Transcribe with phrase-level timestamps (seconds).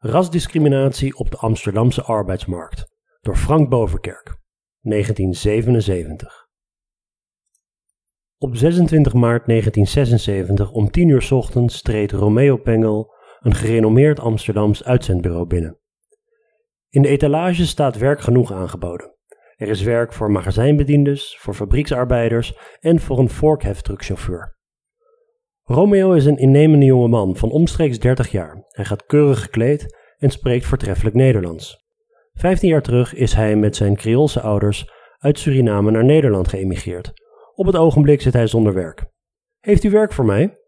[0.00, 2.86] Rasdiscriminatie op de Amsterdamse arbeidsmarkt
[3.20, 4.38] door Frank Boverkerk,
[4.80, 6.46] 1977.
[8.38, 15.46] Op 26 maart 1976 om 10 uur ochtends treedt Romeo Pengel een gerenommeerd Amsterdams uitzendbureau
[15.46, 15.80] binnen.
[16.88, 19.16] In de etalage staat werk genoeg aangeboden.
[19.56, 24.57] Er is werk voor magazijnbediendes, voor fabrieksarbeiders en voor een vorkheftruckchauffeur.
[25.70, 28.64] Romeo is een innemende jonge man van omstreeks 30 jaar.
[28.68, 31.86] Hij gaat keurig gekleed en spreekt voortreffelijk Nederlands.
[32.32, 37.12] Vijftien jaar terug is hij met zijn Creoolse ouders uit Suriname naar Nederland geëmigreerd.
[37.54, 39.04] Op het ogenblik zit hij zonder werk.
[39.58, 40.58] Heeft u werk voor mij?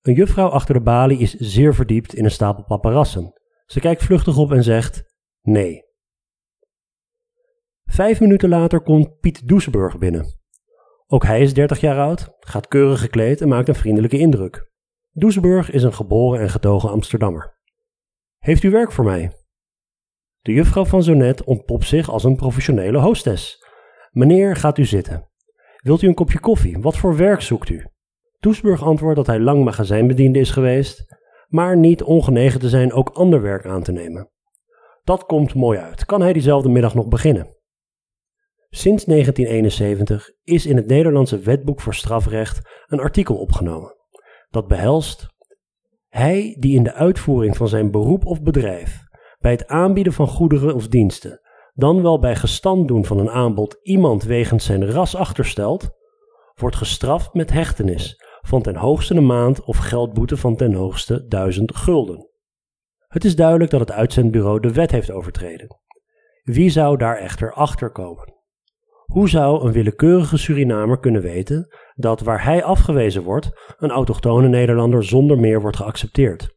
[0.00, 3.40] Een juffrouw achter de balie is zeer verdiept in een stapel paparassen.
[3.64, 5.02] Ze kijkt vluchtig op en zegt:
[5.40, 5.82] Nee.
[7.84, 10.38] Vijf minuten later komt Piet Doesburg binnen.
[11.08, 14.70] Ook hij is 30 jaar oud, gaat keurig gekleed en maakt een vriendelijke indruk.
[15.10, 17.58] Doesburg is een geboren en getogen Amsterdammer.
[18.38, 19.32] Heeft u werk voor mij?
[20.40, 23.64] De juffrouw van Zonet ontpopt zich als een professionele hostess.
[24.10, 25.30] Meneer, gaat u zitten.
[25.76, 26.78] Wilt u een kopje koffie?
[26.78, 27.86] Wat voor werk zoekt u?
[28.38, 31.16] Doesburg antwoordt dat hij lang magazijnbediende is geweest,
[31.48, 34.30] maar niet ongenegen te zijn ook ander werk aan te nemen.
[35.04, 36.04] Dat komt mooi uit.
[36.04, 37.55] Kan hij diezelfde middag nog beginnen?
[38.76, 43.94] Sinds 1971 is in het Nederlandse Wetboek voor Strafrecht een artikel opgenomen.
[44.48, 45.26] Dat behelst
[46.08, 49.02] hij die in de uitvoering van zijn beroep of bedrijf,
[49.38, 51.40] bij het aanbieden van goederen of diensten,
[51.74, 55.90] dan wel bij gestand doen van een aanbod iemand wegens zijn ras achterstelt,
[56.54, 61.76] wordt gestraft met hechtenis van ten hoogste een maand of geldboete van ten hoogste duizend
[61.76, 62.30] gulden.
[63.06, 65.80] Het is duidelijk dat het uitzendbureau de wet heeft overtreden.
[66.42, 68.35] Wie zou daar echter achter komen?
[69.06, 75.04] Hoe zou een willekeurige Surinamer kunnen weten dat waar hij afgewezen wordt, een autochtone Nederlander
[75.04, 76.54] zonder meer wordt geaccepteerd?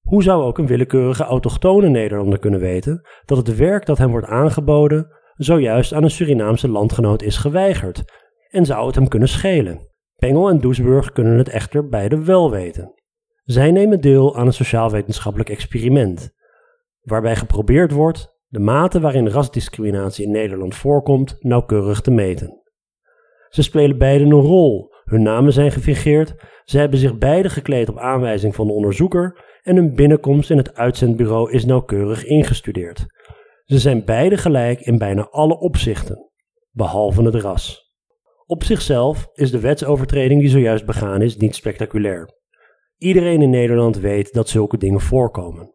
[0.00, 4.26] Hoe zou ook een willekeurige autochtone Nederlander kunnen weten dat het werk dat hem wordt
[4.26, 8.04] aangeboden zojuist aan een Surinaamse landgenoot is geweigerd?
[8.50, 9.88] En zou het hem kunnen schelen?
[10.16, 12.94] Pengel en Doesburg kunnen het echter beide wel weten.
[13.44, 16.30] Zij nemen deel aan een sociaal-wetenschappelijk experiment,
[17.00, 22.62] waarbij geprobeerd wordt de mate waarin rasdiscriminatie in Nederland voorkomt nauwkeurig te meten.
[23.48, 26.34] Ze spelen beiden een rol, hun namen zijn gefingeerd,
[26.64, 30.74] ze hebben zich beide gekleed op aanwijzing van de onderzoeker en hun binnenkomst in het
[30.74, 33.06] uitzendbureau is nauwkeurig ingestudeerd.
[33.64, 36.30] Ze zijn beide gelijk in bijna alle opzichten,
[36.70, 37.94] behalve het ras.
[38.46, 42.38] Op zichzelf is de wetsovertreding die zojuist begaan is niet spectaculair.
[42.96, 45.74] Iedereen in Nederland weet dat zulke dingen voorkomen.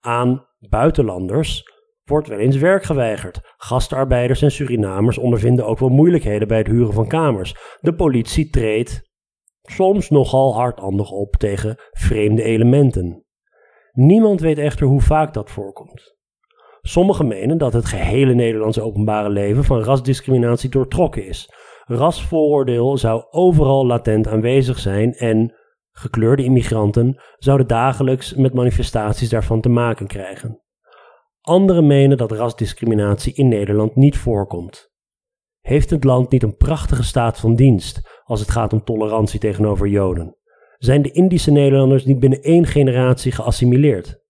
[0.00, 1.73] Aan buitenlanders
[2.04, 3.40] wordt wel eens werk geweigerd.
[3.56, 7.54] Gastarbeiders en Surinamers ondervinden ook wel moeilijkheden bij het huren van kamers.
[7.80, 9.02] De politie treedt
[9.62, 13.24] soms nogal hardhandig op tegen vreemde elementen.
[13.92, 16.14] Niemand weet echter hoe vaak dat voorkomt.
[16.80, 21.52] Sommigen menen dat het gehele Nederlandse openbare leven van rasdiscriminatie doortrokken is.
[21.84, 25.54] Rasvooroordeel zou overal latent aanwezig zijn en
[25.90, 30.63] gekleurde immigranten zouden dagelijks met manifestaties daarvan te maken krijgen.
[31.44, 34.92] Anderen menen dat rasdiscriminatie in Nederland niet voorkomt.
[35.60, 39.88] Heeft het land niet een prachtige staat van dienst als het gaat om tolerantie tegenover
[39.88, 40.36] Joden?
[40.78, 44.22] Zijn de Indische Nederlanders niet binnen één generatie geassimileerd?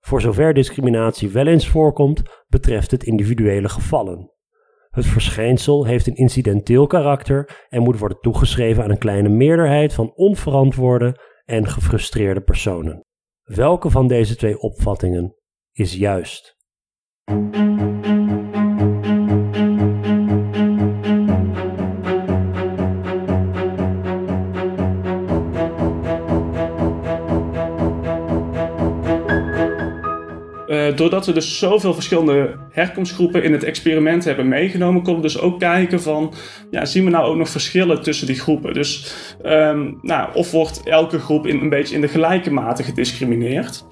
[0.00, 4.32] Voor zover discriminatie wel eens voorkomt, betreft het individuele gevallen.
[4.90, 10.12] Het verschijnsel heeft een incidenteel karakter en moet worden toegeschreven aan een kleine meerderheid van
[10.14, 13.04] onverantwoorde en gefrustreerde personen.
[13.42, 15.36] Welke van deze twee opvattingen
[15.78, 16.56] is juist?
[30.68, 35.40] Uh, doordat we dus zoveel verschillende herkomstgroepen in het experiment hebben meegenomen, konden we dus
[35.40, 36.34] ook kijken van,
[36.70, 38.74] ja, zien we nou ook nog verschillen tussen die groepen?
[38.74, 39.14] Dus,
[39.44, 43.84] um, nou, of wordt elke groep in, een beetje in de gelijke mate gediscrimineerd?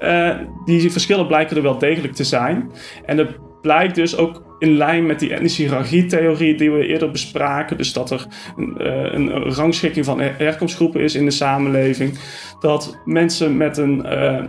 [0.00, 0.34] Uh,
[0.64, 2.70] die verschillen blijken er wel degelijk te zijn.
[3.04, 7.76] En het blijkt dus ook in lijn met die etnische hiërarchie-theorie die we eerder bespraken.
[7.76, 8.26] Dus dat er
[8.56, 12.18] een, uh, een rangschikking van herkomstgroepen is in de samenleving.
[12.60, 14.44] Dat mensen met een uh,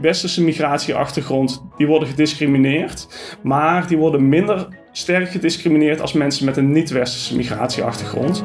[0.00, 3.08] westerse migratieachtergrond, die worden gediscrimineerd.
[3.42, 8.44] Maar die worden minder sterk gediscrimineerd als mensen met een niet-westerse migratieachtergrond.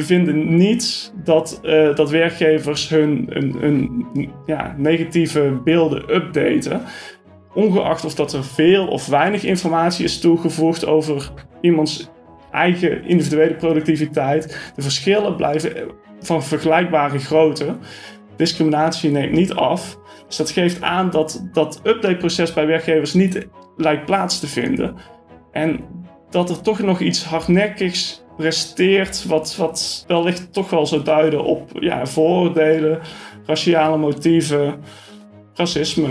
[0.00, 4.06] We vinden niet dat, uh, dat werkgevers hun
[4.46, 6.82] ja, negatieve beelden updaten.
[7.54, 11.30] ongeacht of dat er veel of weinig informatie is toegevoegd over
[11.60, 12.10] iemands
[12.50, 15.72] eigen individuele productiviteit, de verschillen blijven
[16.20, 17.76] van vergelijkbare grootte.
[18.36, 19.98] Discriminatie neemt niet af.
[20.26, 24.94] Dus dat geeft aan dat dat updateproces bij werkgevers niet lijkt plaats te vinden.
[25.52, 25.80] En
[26.30, 31.70] dat er toch nog iets hardnekkigs resteert, wat, wat wellicht toch wel zou duiden op
[31.80, 33.00] ja, vooroordelen,
[33.46, 34.80] raciale motieven,
[35.54, 36.08] racisme.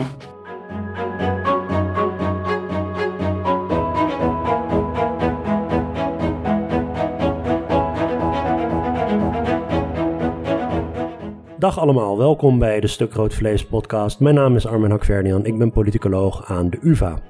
[11.57, 14.19] Dag allemaal, welkom bij de Stuk Rood Vlees podcast.
[14.19, 17.28] Mijn naam is Armin Hakverdian, ik ben politicoloog aan de UvA.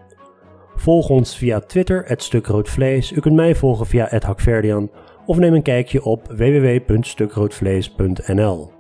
[0.80, 3.12] Volg ons via Twitter, het Stuk Rood Vlees.
[3.12, 4.90] U kunt mij volgen via het Hakverdian
[5.26, 8.72] of neem een kijkje op www.stukroodvlees.nl.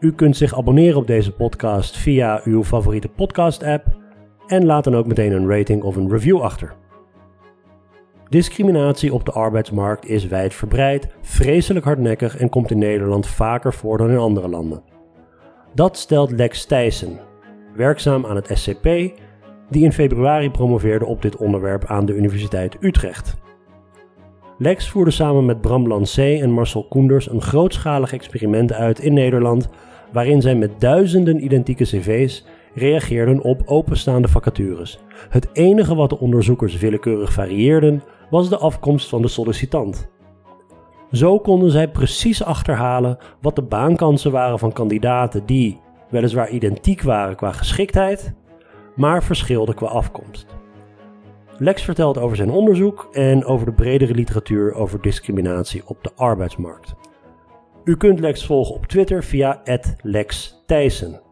[0.00, 3.86] U kunt zich abonneren op deze podcast via uw favoriete podcast-app
[4.46, 6.74] en laat dan ook meteen een rating of een review achter.
[8.28, 14.10] Discriminatie op de arbeidsmarkt is wijdverbreid, vreselijk hardnekkig en komt in Nederland vaker voor dan
[14.10, 14.82] in andere landen.
[15.74, 17.18] Dat stelt Lex Thijssen,
[17.74, 18.86] werkzaam aan het SCP,
[19.70, 23.36] die in februari promoveerde op dit onderwerp aan de Universiteit Utrecht.
[24.58, 29.68] Lex voerde samen met Bram Lancé en Marcel Koenders een grootschalig experiment uit in Nederland,
[30.12, 32.44] waarin zij met duizenden identieke cv's
[32.74, 34.98] reageerden op openstaande vacatures.
[35.28, 40.08] Het enige wat de onderzoekers willekeurig varieerden was de afkomst van de sollicitant.
[41.12, 45.80] Zo konden zij precies achterhalen wat de baankansen waren van kandidaten die
[46.10, 48.34] weliswaar identiek waren qua geschiktheid,
[48.98, 50.46] maar verschilden qua afkomst.
[51.58, 56.94] Lex vertelt over zijn onderzoek en over de bredere literatuur over discriminatie op de arbeidsmarkt.
[57.84, 59.62] U kunt Lex volgen op Twitter via
[60.02, 61.22] @lexthijssen.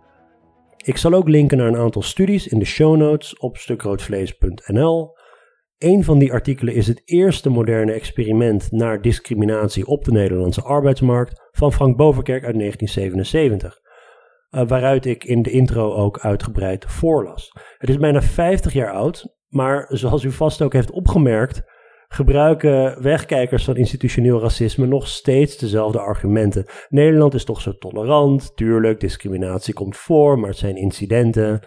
[0.76, 5.14] Ik zal ook linken naar een aantal studies in de show notes op stukroodvlees.nl
[5.78, 11.48] een van die artikelen is het eerste moderne experiment naar discriminatie op de Nederlandse arbeidsmarkt
[11.50, 13.85] van Frank Bovenkerk uit 1977.
[14.50, 17.50] Uh, waaruit ik in de intro ook uitgebreid voorlas.
[17.78, 21.62] Het is bijna 50 jaar oud, maar zoals u vast ook heeft opgemerkt,
[22.08, 26.66] gebruiken wegkijkers van institutioneel racisme nog steeds dezelfde argumenten.
[26.88, 31.66] Nederland is toch zo tolerant, tuurlijk, discriminatie komt voor, maar het zijn incidenten,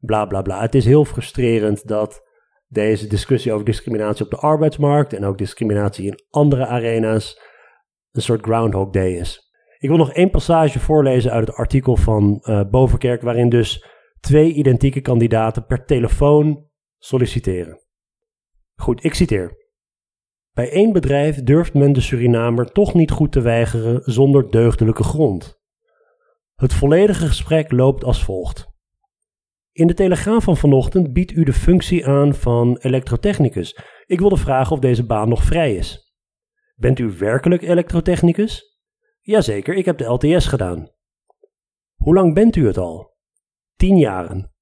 [0.00, 0.60] bla bla bla.
[0.60, 2.26] Het is heel frustrerend dat
[2.68, 7.40] deze discussie over discriminatie op de arbeidsmarkt en ook discriminatie in andere arena's
[8.12, 9.47] een soort Groundhog Day is.
[9.78, 13.86] Ik wil nog één passage voorlezen uit het artikel van uh, Bovenkerk, waarin dus
[14.20, 16.66] twee identieke kandidaten per telefoon
[16.98, 17.80] solliciteren.
[18.74, 19.66] Goed, ik citeer.
[20.52, 25.60] Bij één bedrijf durft men de Surinamer toch niet goed te weigeren zonder deugdelijke grond.
[26.54, 28.66] Het volledige gesprek loopt als volgt.
[29.72, 33.78] In de Telegraaf van vanochtend biedt u de functie aan van elektrotechnicus.
[34.06, 36.14] Ik wilde vragen of deze baan nog vrij is.
[36.74, 38.67] Bent u werkelijk elektrotechnicus?
[39.28, 40.88] Jazeker, ik heb de LTS gedaan.
[41.94, 43.16] Hoe lang bent u het al?
[43.76, 44.52] Tien jaren.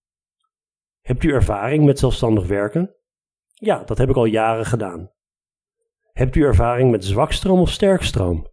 [1.00, 2.96] Hebt u ervaring met zelfstandig werken?
[3.52, 5.12] Ja, dat heb ik al jaren gedaan.
[6.12, 8.46] Hebt u ervaring met zwakstroom of sterkstroom?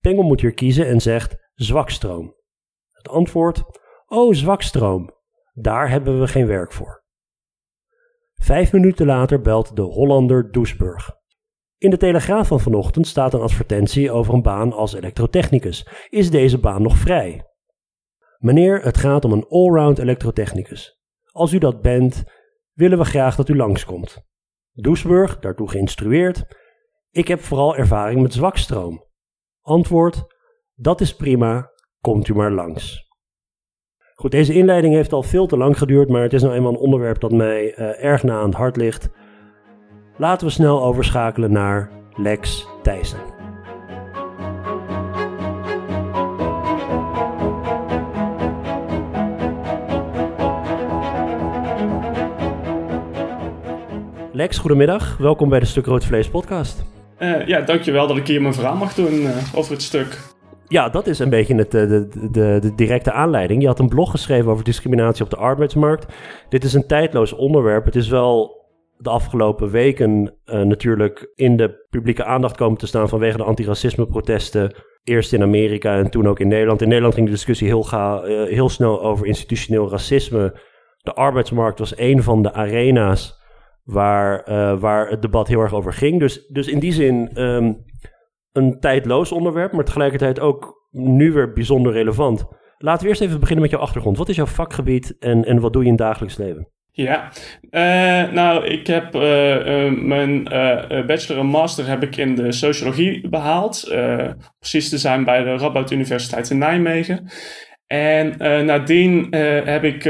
[0.00, 2.34] Pengel moet hier kiezen en zegt zwakstroom.
[2.90, 3.62] Het antwoord:
[4.06, 5.10] Oh, zwakstroom.
[5.52, 7.04] Daar hebben we geen werk voor.
[8.34, 11.17] Vijf minuten later belt de Hollander Doesburg.
[11.78, 15.88] In de Telegraaf van vanochtend staat een advertentie over een baan als elektrotechnicus.
[16.08, 17.44] Is deze baan nog vrij?
[18.38, 20.98] Meneer, het gaat om een allround elektrotechnicus.
[21.32, 22.24] Als u dat bent,
[22.72, 24.26] willen we graag dat u langskomt.
[24.72, 26.44] Doesburg, daartoe geïnstrueerd.
[27.10, 29.04] Ik heb vooral ervaring met zwakstroom.
[29.60, 30.24] Antwoord:
[30.74, 31.70] Dat is prima,
[32.00, 33.06] komt u maar langs.
[34.14, 36.78] Goed, deze inleiding heeft al veel te lang geduurd, maar het is nou eenmaal een
[36.78, 39.10] onderwerp dat mij uh, erg na aan het hart ligt.
[40.20, 43.18] Laten we snel overschakelen naar Lex Thijssen.
[54.32, 55.16] Lex, goedemiddag.
[55.16, 56.84] Welkom bij de Stuk Rood Vlees podcast.
[57.18, 60.18] Uh, ja, dankjewel dat ik hier mijn verhaal mag doen uh, over het stuk.
[60.68, 63.60] Ja, dat is een beetje het, de, de, de, de, directe aanleiding.
[63.62, 66.12] Je had een blog geschreven over discriminatie op de arbeidsmarkt.
[66.48, 67.84] Dit is een tijdloos onderwerp.
[67.84, 68.57] Het is wel
[68.98, 74.74] de afgelopen weken uh, natuurlijk in de publieke aandacht komen te staan vanwege de antiracisme-protesten.
[75.04, 76.82] Eerst in Amerika en toen ook in Nederland.
[76.82, 80.60] In Nederland ging de discussie heel, ga, uh, heel snel over institutioneel racisme.
[80.98, 83.38] De arbeidsmarkt was een van de arena's
[83.84, 86.20] waar, uh, waar het debat heel erg over ging.
[86.20, 87.84] Dus, dus in die zin um,
[88.52, 92.46] een tijdloos onderwerp, maar tegelijkertijd ook nu weer bijzonder relevant.
[92.78, 94.16] Laten we eerst even beginnen met jouw achtergrond.
[94.16, 96.68] Wat is jouw vakgebied en, en wat doe je in het dagelijks leven?
[96.98, 97.32] Ja,
[97.70, 100.42] uh, nou, ik heb uh, uh, mijn
[101.06, 103.94] bachelor en master heb ik in de sociologie behaald.
[104.58, 107.30] precies te zijn bij de Radboud Universiteit in Nijmegen.
[107.86, 108.34] En
[108.66, 109.26] nadien
[109.64, 110.04] heb ik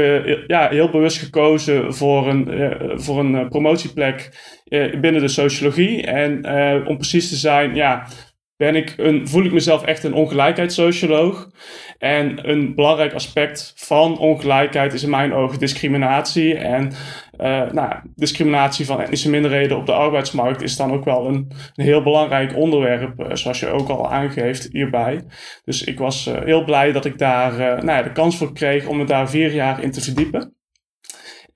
[0.47, 2.51] ja, heel bewust gekozen voor een,
[2.99, 4.29] voor een promotieplek
[5.01, 6.05] binnen de sociologie.
[6.05, 6.47] En
[6.87, 8.07] om precies te zijn, ja,
[8.59, 11.49] ben ik een, voel ik mezelf echt een ongelijkheidssocioloog.
[11.97, 16.55] En een belangrijk aspect van ongelijkheid is in mijn ogen discriminatie.
[16.55, 16.91] En
[17.37, 21.85] uh, nou, discriminatie van etnische minderheden op de arbeidsmarkt is dan ook wel een, een
[21.85, 25.23] heel belangrijk onderwerp, uh, zoals je ook al aangeeft hierbij.
[25.63, 28.87] Dus ik was uh, heel blij dat ik daar nou ja, de kans voor kreeg
[28.87, 30.58] om me daar vier jaar in te verdiepen.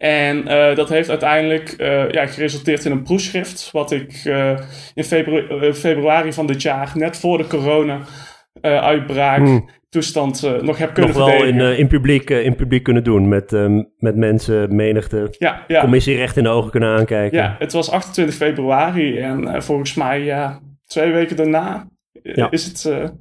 [0.03, 4.59] En uh, dat heeft uiteindelijk uh, ja, geresulteerd in een proefschrift, wat ik uh,
[4.93, 9.69] in februari, februari, van dit jaar, net voor de corona-uitbraak, hmm.
[9.89, 13.51] toestand nog heb kunnen nog wel in, in, publiek, in publiek kunnen doen, met,
[13.97, 15.81] met mensen, menigte, ja, ja.
[15.81, 17.37] commissie recht in de ogen kunnen aankijken.
[17.37, 21.87] Ja, het was 28 februari en volgens mij ja, twee weken daarna
[22.23, 22.51] ja.
[22.51, 23.11] is het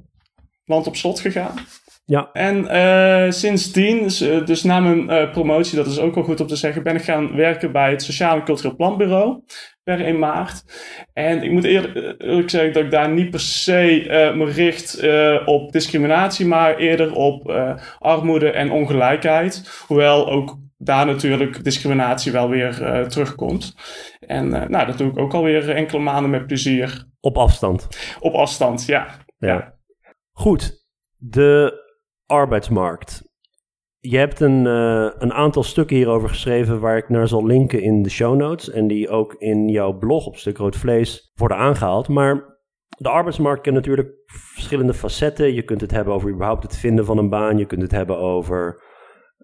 [0.65, 1.55] land op slot gegaan.
[2.05, 2.29] Ja.
[2.33, 6.41] En uh, sindsdien, dus, uh, dus na mijn uh, promotie, dat is ook wel goed
[6.41, 9.41] om te zeggen, ben ik gaan werken bij het Sociaal en Cultureel Planbureau
[9.83, 10.63] per 1 maart.
[11.13, 15.07] En ik moet eerlijk, zeggen dat ik daar niet per se me richt
[15.45, 17.51] op discriminatie, maar eerder op
[17.99, 19.83] armoede en ongelijkheid.
[19.87, 23.75] Hoewel ook daar natuurlijk discriminatie wel weer terugkomt.
[24.19, 27.05] En nou, dat doe ik ook alweer enkele maanden met plezier.
[27.19, 27.87] Op afstand?
[28.19, 29.07] Op afstand, ja.
[29.37, 29.47] Ja.
[29.47, 29.73] ja.
[30.31, 30.85] Goed.
[31.17, 31.82] De
[32.33, 33.31] arbeidsmarkt.
[33.99, 38.01] Je hebt een, uh, een aantal stukken hierover geschreven waar ik naar zal linken in
[38.01, 38.69] de show notes.
[38.69, 42.07] En die ook in jouw blog op Stuk Rood Vlees worden aangehaald.
[42.07, 42.57] Maar
[42.97, 45.53] de arbeidsmarkt kent natuurlijk verschillende facetten.
[45.53, 47.57] Je kunt het hebben over überhaupt het vinden van een baan.
[47.57, 48.83] Je kunt het hebben over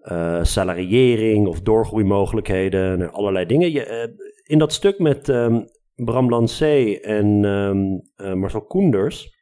[0.02, 3.72] uh, salariering of doorgroeimogelijkheden en allerlei dingen.
[3.72, 9.38] Je, uh, in dat stuk met um, Bram Lancé en um, Marcel Koenders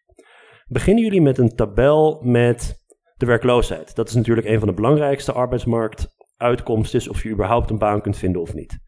[0.69, 2.87] beginnen jullie met een tabel met
[3.18, 3.94] de werkloosheid.
[3.94, 8.16] Dat is natuurlijk een van de belangrijkste arbeidsmarktuitkomsten, is of je überhaupt een baan kunt
[8.16, 8.78] vinden of niet.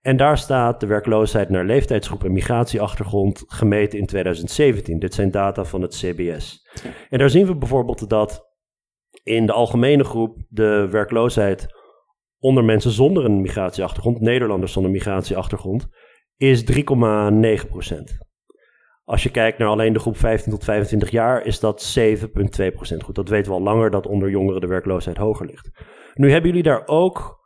[0.00, 4.98] En daar staat de werkloosheid naar leeftijdsgroep en migratieachtergrond gemeten in 2017.
[4.98, 6.68] Dit zijn data van het CBS.
[7.08, 8.50] En daar zien we bijvoorbeeld dat
[9.22, 11.66] in de algemene groep de werkloosheid
[12.38, 15.88] onder mensen zonder een migratieachtergrond, Nederlanders zonder migratieachtergrond,
[16.36, 18.18] is 3,9 procent.
[19.04, 23.14] Als je kijkt naar alleen de groep 15 tot 25 jaar, is dat 7,2% goed.
[23.14, 25.70] Dat weten we al langer dat onder jongeren de werkloosheid hoger ligt.
[26.14, 27.40] Nu hebben jullie daar ook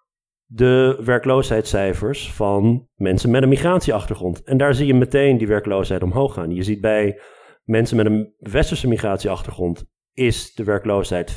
[0.45, 4.43] de werkloosheidscijfers van mensen met een migratieachtergrond.
[4.43, 6.55] En daar zie je meteen die werkloosheid omhoog gaan.
[6.55, 7.21] Je ziet bij
[7.65, 11.37] mensen met een westerse migratieachtergrond is de werkloosheid 5,7%.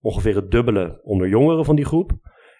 [0.00, 2.10] Ongeveer het dubbele onder jongeren van die groep.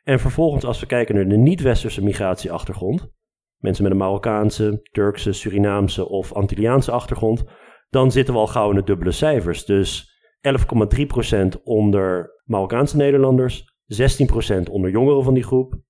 [0.03, 3.09] En vervolgens, als we kijken naar de niet-westerse migratieachtergrond,
[3.59, 7.45] mensen met een Marokkaanse, Turkse, Surinaamse of Antilliaanse achtergrond,
[7.91, 9.65] dan zitten we al gauw in de dubbele cijfers.
[9.65, 15.85] Dus 11,3% onder Marokkaanse Nederlanders, 16% onder jongeren van die groep.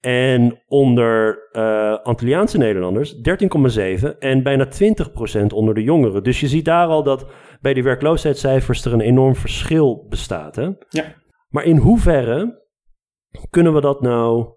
[0.00, 6.22] En onder uh, Antilliaanse Nederlanders 13,7 en bijna 20% onder de jongeren.
[6.24, 7.26] Dus je ziet daar al dat
[7.60, 10.56] bij die werkloosheidscijfers er een enorm verschil bestaat.
[10.56, 10.68] Hè?
[10.88, 11.14] Ja.
[11.48, 12.66] Maar in hoeverre
[13.50, 14.56] kunnen we dat nou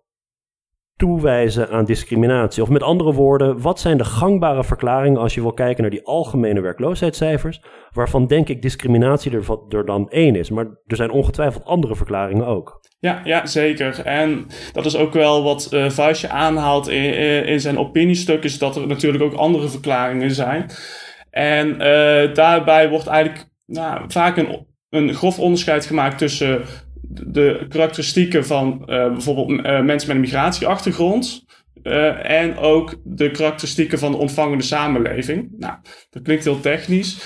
[1.01, 2.63] toewijzen aan discriminatie?
[2.63, 6.05] Of met andere woorden, wat zijn de gangbare verklaringen als je wil kijken naar die
[6.05, 11.65] algemene werkloosheidscijfers, waarvan denk ik discriminatie er, er dan één is, maar er zijn ongetwijfeld
[11.65, 12.79] andere verklaringen ook.
[12.99, 14.01] Ja, ja, zeker.
[14.05, 17.13] En dat is ook wel wat uh, aanhaalt in,
[17.45, 20.65] in zijn opiniestuk, is dat er natuurlijk ook andere verklaringen zijn.
[21.29, 26.61] En uh, daarbij wordt eigenlijk nou, vaak een, een grof onderscheid gemaakt tussen
[27.13, 31.45] de karakteristieken van uh, bijvoorbeeld uh, mensen met een migratieachtergrond.
[31.83, 35.49] Uh, en ook de karakteristieken van de ontvangende samenleving.
[35.57, 35.73] Nou,
[36.09, 37.17] dat klinkt heel technisch.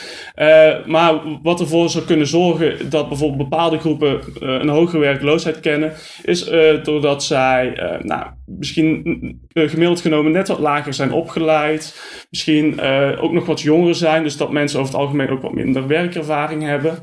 [0.86, 6.52] maar wat ervoor zou kunnen zorgen dat bijvoorbeeld bepaalde groepen een hogere werkloosheid kennen, is
[6.84, 9.02] doordat zij nou, misschien
[9.54, 12.02] gemiddeld genomen net wat lager zijn opgeleid.
[12.30, 12.82] Misschien
[13.20, 16.64] ook nog wat jonger zijn, dus dat mensen over het algemeen ook wat minder werkervaring
[16.64, 17.00] hebben.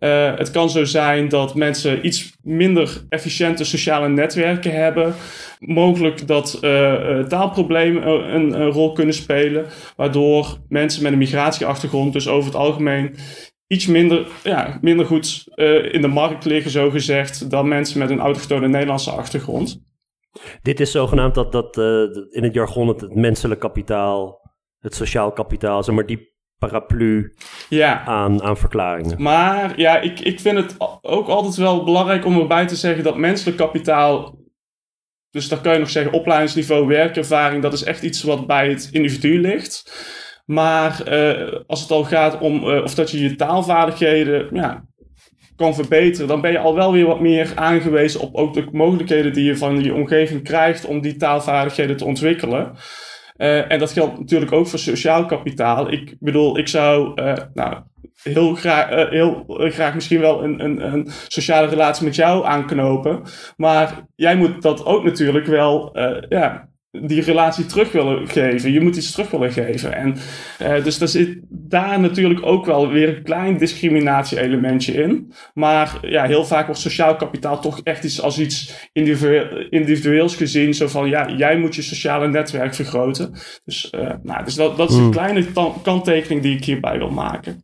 [0.00, 5.14] Uh, het kan zo zijn dat mensen iets minder efficiënte sociale netwerken hebben.
[5.58, 12.50] Mogelijk dat uh, taalproblemen een, rol kunnen spelen, waardoor mensen met een migratieachtergrond dus over
[12.50, 13.14] het algemeen
[13.66, 15.44] iets minder, ja, minder goed
[15.92, 19.80] in de markt liggen, zo gezegd, dan mensen met een autochtone Nederlandse achtergrond.
[20.62, 21.76] Dit is zogenaamd dat, dat
[22.30, 24.40] in het jargon het, het menselijk kapitaal,
[24.78, 27.34] het sociaal kapitaal, zeg maar die paraplu
[27.68, 29.22] Ja, aan, aan verklaringen.
[29.22, 33.16] maar ja, ik, ik vind het ook altijd wel belangrijk om erbij te zeggen dat
[33.16, 34.38] menselijk kapitaal,
[35.30, 38.88] dus daar kan je nog zeggen opleidingsniveau, werkervaring, dat is echt iets wat bij het
[38.92, 40.06] individu ligt.
[40.48, 44.84] Maar eh, als het al gaat om eh, of dat je je taalvaardigheden ja,
[45.56, 49.32] kan verbeteren, dan ben je al wel weer wat meer aangewezen op ook de mogelijkheden
[49.32, 52.72] die je van je omgeving krijgt om die taalvaardigheden te ontwikkelen.
[53.38, 55.92] Eh, en dat geldt natuurlijk ook voor sociaal kapitaal.
[55.92, 57.76] Ik bedoel, ik zou eh, nou,
[58.22, 63.22] heel, graag, eh, heel graag misschien wel een, een, een sociale relatie met jou aanknopen.
[63.56, 68.72] Maar jij moet dat ook natuurlijk wel, ja, die relatie terug willen geven.
[68.72, 69.94] Je moet iets terug willen geven.
[69.94, 70.16] En
[70.58, 75.32] eh, dus er zit daar natuurlijk ook wel weer een klein discriminatie-elementje in.
[75.54, 80.74] Maar ja, heel vaak wordt sociaal kapitaal toch echt iets als iets individueel, individueels gezien.
[80.74, 83.32] Zo van, ja, jij moet je sociale netwerk vergroten.
[83.64, 85.10] Dus, eh, nou, dus dat, dat is een Hmm.
[85.10, 85.44] kleine
[85.82, 87.62] kanttekening die ik hierbij wil maken.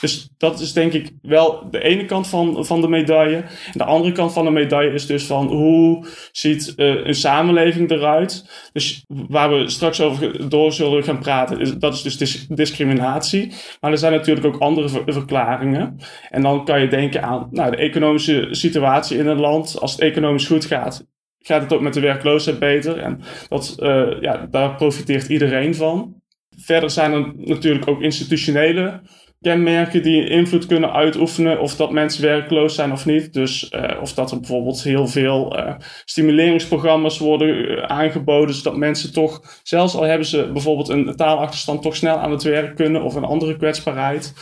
[0.00, 3.44] Dus dat is denk ik wel de ene kant van, van de medaille.
[3.72, 8.44] De andere kant van de medaille is dus van hoe ziet eh, een samenleving eruit.
[8.72, 13.52] Dus waar we straks over door zullen gaan praten, is, dat is dus dis- discriminatie.
[13.80, 15.96] Maar er zijn natuurlijk ook andere ver- verklaringen.
[16.30, 19.80] En dan kan je denken aan nou, de economische situatie in een land.
[19.80, 21.06] Als het economisch goed gaat,
[21.38, 22.98] gaat het ook met de werkloosheid beter.
[22.98, 26.14] En dat, eh, ja, daar profiteert iedereen van.
[26.56, 29.00] Verder zijn er natuurlijk ook institutionele
[29.40, 33.32] kenmerken die invloed kunnen uitoefenen of dat mensen werkloos zijn of niet.
[33.32, 39.12] Dus eh, of dat er bijvoorbeeld heel veel eh, stimuleringsprogramma's worden eh, aangeboden, zodat mensen
[39.12, 43.14] toch, zelfs al hebben ze bijvoorbeeld een taalachterstand, toch snel aan het werk kunnen of
[43.14, 44.34] een andere kwetsbaarheid.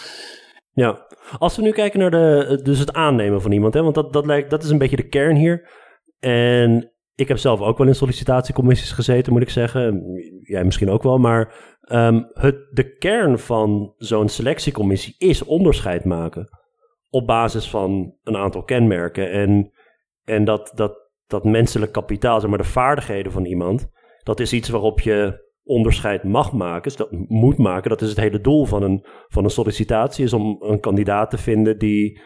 [0.73, 1.07] Ja,
[1.39, 4.27] als we nu kijken naar de, dus het aannemen van iemand, hè, want dat, dat,
[4.27, 5.69] lijkt, dat is een beetje de kern hier.
[6.21, 10.03] En ik heb zelf ook wel in sollicitatiecommissies gezeten, moet ik zeggen.
[10.43, 16.49] Jij misschien ook wel, maar ehm, het, de kern van zo'n selectiecommissie is onderscheid maken.
[17.09, 19.31] Op basis van een aantal kenmerken.
[19.31, 19.71] En,
[20.25, 23.89] en dat, dat, dat menselijk kapitaal, zeg maar de vaardigheden van iemand,
[24.23, 27.91] dat is iets waarop je onderscheid mag maken, dus dat moet maken.
[27.91, 31.39] Dat is het hele doel van een, van een sollicitatie, is om een kandidaat te
[31.39, 32.21] vinden die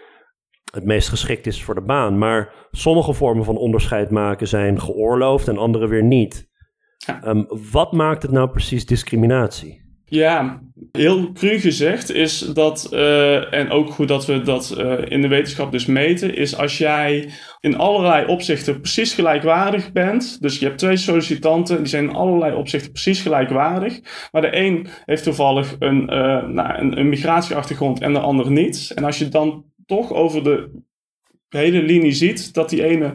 [0.72, 2.18] het meest geschikt is voor de baan.
[2.18, 6.50] Maar sommige vormen van onderscheid maken zijn geoorloofd en andere weer niet.
[6.96, 7.22] Ja.
[7.22, 9.82] Ehm, wat maakt het nou precies discriminatie?
[10.04, 15.22] Ja, heel cru gezegd is dat, eh, en ook goed dat we dat eh, in
[15.22, 17.28] de wetenschap dus meten, is als jij
[17.60, 20.42] in allerlei opzichten precies gelijkwaardig bent.
[20.42, 24.00] Dus je hebt twee sollicitanten, die zijn in allerlei opzichten precies gelijkwaardig.
[24.30, 28.92] Maar de een heeft toevallig een, eh, nou, een, een migratieachtergrond en de ander niet.
[28.94, 29.64] En als je dan
[29.96, 30.82] toch over de
[31.48, 33.14] hele linie ziet dat die ene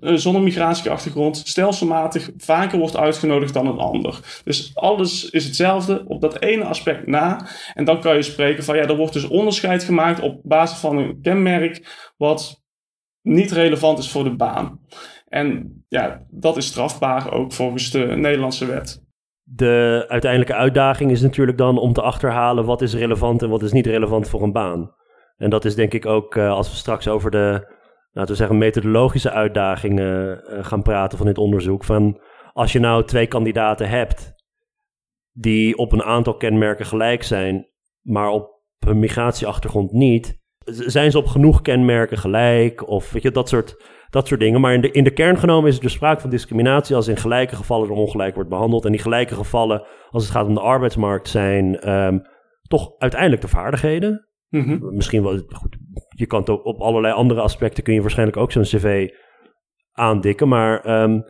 [0.00, 4.40] eh, zonder migratieachtergrond stelselmatig vaker wordt uitgenodigd dan een ander.
[4.44, 7.48] Dus alles is hetzelfde op dat ene aspect na.
[7.74, 10.96] En dan kan je spreken van ja, er wordt dus onderscheid gemaakt op basis van
[10.96, 12.64] een kenmerk wat
[13.22, 14.80] niet relevant is voor de baan.
[15.28, 19.04] En ja, dat is strafbaar ook volgens de Nederlandse wet.
[19.42, 23.72] De uiteindelijke uitdaging is natuurlijk dan om te achterhalen wat is relevant en wat is
[23.72, 24.94] niet relevant voor een baan.
[25.36, 27.74] En dat is denk ik ook eh, als we straks over de,
[28.10, 31.84] laten we zeggen, methodologische uitdagingen eh, gaan praten van dit onderzoek.
[31.84, 32.20] Van
[32.52, 34.34] als je nou twee kandidaten hebt
[35.32, 37.68] die op een aantal kenmerken gelijk zijn,
[38.02, 42.88] maar op hun migratieachtergrond niet, zijn ze op genoeg kenmerken gelijk?
[42.88, 44.60] Of weet je, dat soort, dat soort dingen.
[44.60, 47.16] Maar in de, in de kern genomen is er dus sprake van discriminatie als in
[47.16, 48.84] gelijke gevallen er ongelijk wordt behandeld.
[48.84, 52.18] En die gelijke gevallen, als het gaat om de arbeidsmarkt, zijn ehm,
[52.62, 54.25] toch uiteindelijk de vaardigheden.
[54.56, 54.94] Mhm.
[54.94, 55.76] Misschien wel, goed,
[56.08, 59.08] je kan het ook op allerlei andere aspecten kun je waarschijnlijk ook zo'n cv
[59.92, 60.48] aandikken.
[60.48, 61.20] Maar ehm,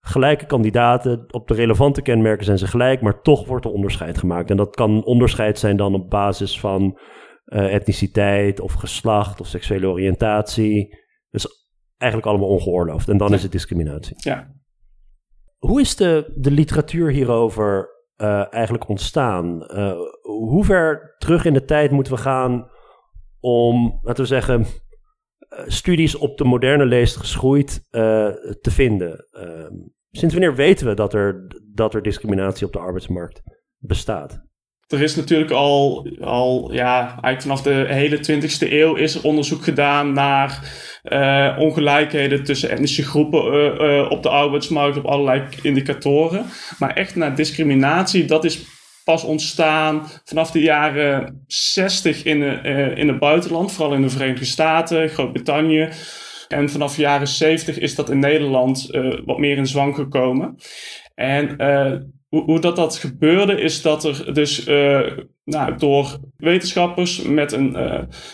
[0.00, 4.50] gelijke kandidaten, op de relevante kenmerken zijn ze gelijk, maar toch wordt er onderscheid gemaakt.
[4.50, 6.98] En dat kan onderscheid zijn dan op basis van
[7.44, 10.98] eh, etniciteit of geslacht of seksuele oriëntatie.
[11.30, 11.46] Dus
[11.96, 13.08] eigenlijk allemaal ongeoorloofd.
[13.08, 13.34] En dan Ja.
[13.34, 14.14] is het discriminatie.
[14.16, 14.50] Ja.
[15.58, 17.88] Hoe is de, de literatuur hierover
[18.22, 19.66] eh, eigenlijk ontstaan?
[19.66, 22.70] Eh, hoe ver terug in de tijd moeten we gaan
[23.40, 24.66] om, laten we zeggen,
[25.48, 29.26] eh, studies op de moderne leest geschoeid te vinden?
[30.10, 33.42] Sinds wanneer weten we dat er, dat er discriminatie op de arbeidsmarkt
[33.78, 34.42] bestaat?
[34.92, 39.64] Er is natuurlijk al, al ja, eigenlijk vanaf de hele 20e eeuw is er onderzoek
[39.64, 40.60] gedaan naar
[41.02, 46.44] eh, ongelijkheden tussen etnische groepen eh, eh, op de arbeidsmarkt op allerlei indicatoren.
[46.78, 48.64] Maar echt naar discriminatie, dat is
[49.04, 54.44] pas ontstaan vanaf de jaren 60 in, de, in het buitenland, vooral in de Verenigde
[54.44, 55.88] Staten, Groot-Brittannië.
[56.48, 58.88] En vanaf de jaren 70 is dat in Nederland
[59.24, 60.56] wat meer in zwang gekomen.
[61.14, 61.56] En
[62.40, 64.64] hoe, dat, dat gebeurde is dat er dus
[65.44, 67.76] nou, door wetenschappers met een,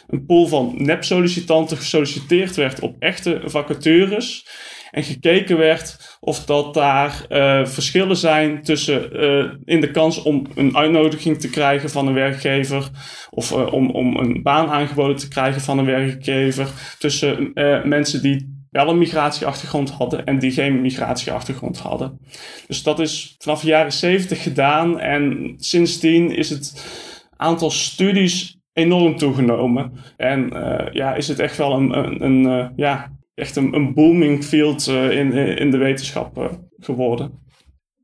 [0.06, 4.46] een pool van nep-sollicitanten gesolliciteerd werd op echte vacatures.
[4.90, 9.12] En gekeken werd of dat daar uh, verschillen zijn tussen
[9.64, 12.88] in de kans om een uitnodiging te krijgen van een werkgever
[13.30, 17.50] of om, om een baan aangeboden te krijgen van een werkgever tussen
[17.84, 22.18] mensen die wel een migratieachtergrond hadden en die geen migratieachtergrond hadden.
[22.66, 26.84] Dus dat is vanaf de jaren 70 gedaan en sindsdien is het
[27.36, 29.92] aantal studies enorm toegenomen.
[30.16, 30.50] En
[30.92, 35.10] ja, is het echt wel een, een, een ja, echt een, een booming field uh,
[35.10, 37.46] in, in de wetenschap geworden.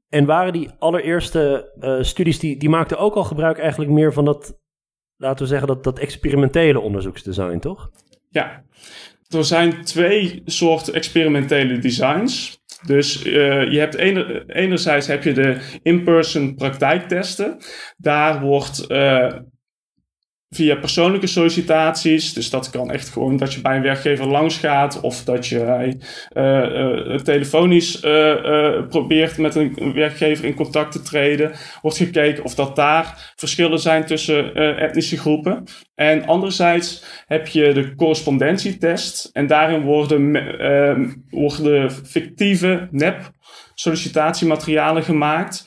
[0.08, 4.58] En waren die allereerste studies, die, die maakten ook al gebruik eigenlijk meer van dat,
[5.16, 7.90] laten we zeggen, dat, dat experimentele onderzoeksdesign, toch?
[8.30, 8.64] Ja,
[9.34, 12.62] er zijn twee soorten experimentele designs.
[12.86, 13.32] Dus uh,
[13.72, 17.56] je hebt ener, enerzijds heb je de in-person praktijktesten.
[17.96, 19.32] Daar wordt uh,
[20.54, 22.32] via persoonlijke sollicitaties.
[22.32, 25.96] Dus dat kan echt gewoon dat je bij een werkgever langs gaat of dat je
[26.36, 31.52] uh, uh, telefonisch uh, probeert met een werkgever in contact te treden.
[31.82, 35.64] Wordt gekeken of dat daar verschillen zijn tussen etnische groepen.
[35.94, 40.32] En anderzijds heb je de correspondentietest en daarin worden,
[41.30, 43.32] worden fictieve nep
[43.74, 45.64] sollicitatiematerialen gemaakt.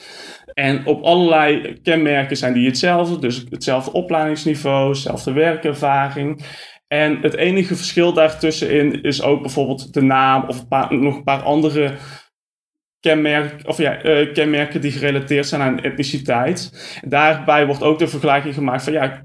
[0.58, 3.20] En op allerlei kenmerken zijn die hetzelfde.
[3.20, 6.46] Dus hetzelfde opleidingsniveau, hetzelfde werkervaring.
[6.88, 11.24] En het enige verschil daartussenin is ook bijvoorbeeld de naam of een paar, nog een
[11.24, 11.94] paar andere
[13.00, 16.72] kenmerken, of ja, uh, kenmerken die gerelateerd zijn aan etniciteit.
[17.08, 19.24] Daarbij wordt ook de vergelijking gemaakt van ja,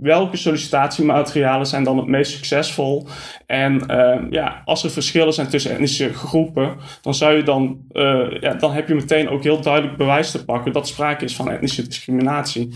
[0.00, 3.06] welke sollicitatiematerialen zijn dan het meest succesvol?
[3.46, 8.40] En uh, ja, als er verschillen zijn tussen etnische groepen, dan zou je dan, uh,
[8.40, 11.50] ja, dan heb je meteen ook heel duidelijk bewijs te pakken dat sprake is van
[11.50, 12.74] etnische discriminatie.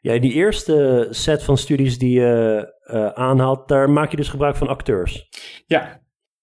[0.00, 4.56] Ja, die eerste set van studies die je uh, aanhaalt, daar maak je dus gebruik
[4.56, 5.28] van acteurs.
[5.66, 6.01] Ja,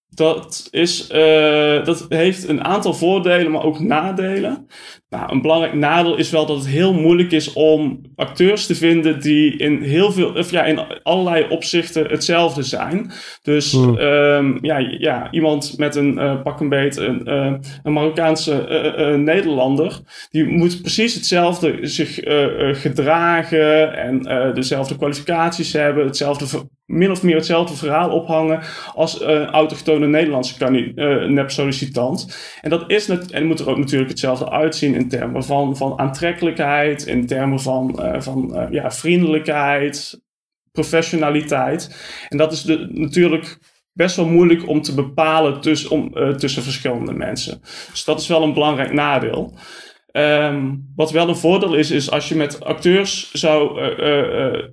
[0.09, 4.67] dat, is, uh, dat heeft een aantal voordelen, maar ook nadelen.
[5.09, 9.21] Nou, een belangrijk nadeel is wel dat het heel moeilijk is om acteurs te vinden
[9.21, 13.11] die in heel veel, of ja, in allerlei opzichten hetzelfde zijn.
[13.41, 13.97] Dus hmm.
[13.97, 19.99] um, ja, ja, iemand met een uh, pak een beet, een, uh, een Marokkaanse Nederlander,
[20.29, 22.13] die moet precies hetzelfde zich
[22.81, 24.21] gedragen en
[24.53, 26.45] dezelfde kwalificaties hebben, hetzelfde
[26.89, 28.61] min of meer hetzelfde verhaal ophangen
[28.95, 32.37] als een autochtone Nederlandse uh, nep-sollicitant.
[32.61, 35.99] En dat is net, en moet er ook natuurlijk hetzelfde uitzien in termen van, van
[35.99, 40.21] aantrekkelijkheid, in termen van, uh, van uh, ja, vriendelijkheid,
[40.71, 41.95] professionaliteit.
[42.29, 43.57] En dat is natuurlijk
[43.93, 47.59] best wel moeilijk om te bepalen tussen, om, tussen verschillende mensen.
[47.91, 49.57] Dus dat is wel een belangrijk nadeel.
[50.11, 53.81] Um, wat wel een voordeel is, is als je met acteurs zou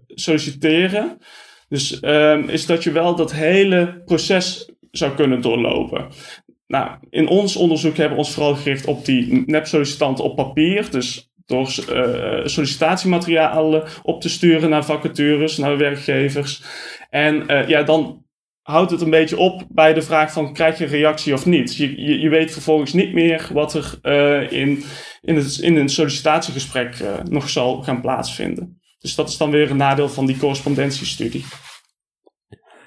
[0.09, 1.18] solliciteren,
[1.68, 6.07] dus um, is dat je wel dat hele proces zou kunnen doorlopen.
[6.66, 10.90] Nou, in ons onderzoek hebben we ons vooral gericht op die nep-sollicitanten op papier.
[10.90, 16.62] Dus door uh, sollicitatiematerialen op te sturen naar vacatures, naar werkgevers.
[17.11, 18.24] En uh, ja, dan
[18.62, 21.76] houdt het een beetje op bij de vraag van krijg je reactie of niet.
[21.76, 24.83] Je, je, weet vervolgens niet meer wat er uh, in,
[25.22, 28.81] in, het, in een sollicitatiegesprek nog zal gaan plaatsvinden.
[29.06, 31.44] Dus dat is dan weer een nadeel van die correspondentiestudie.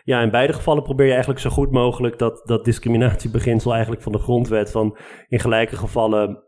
[0.04, 4.12] Ja, in beide gevallen probeer je eigenlijk zo goed mogelijk dat, dat discriminatiebeginsel eigenlijk van
[4.12, 6.44] de grondwet van in gelijke gevallen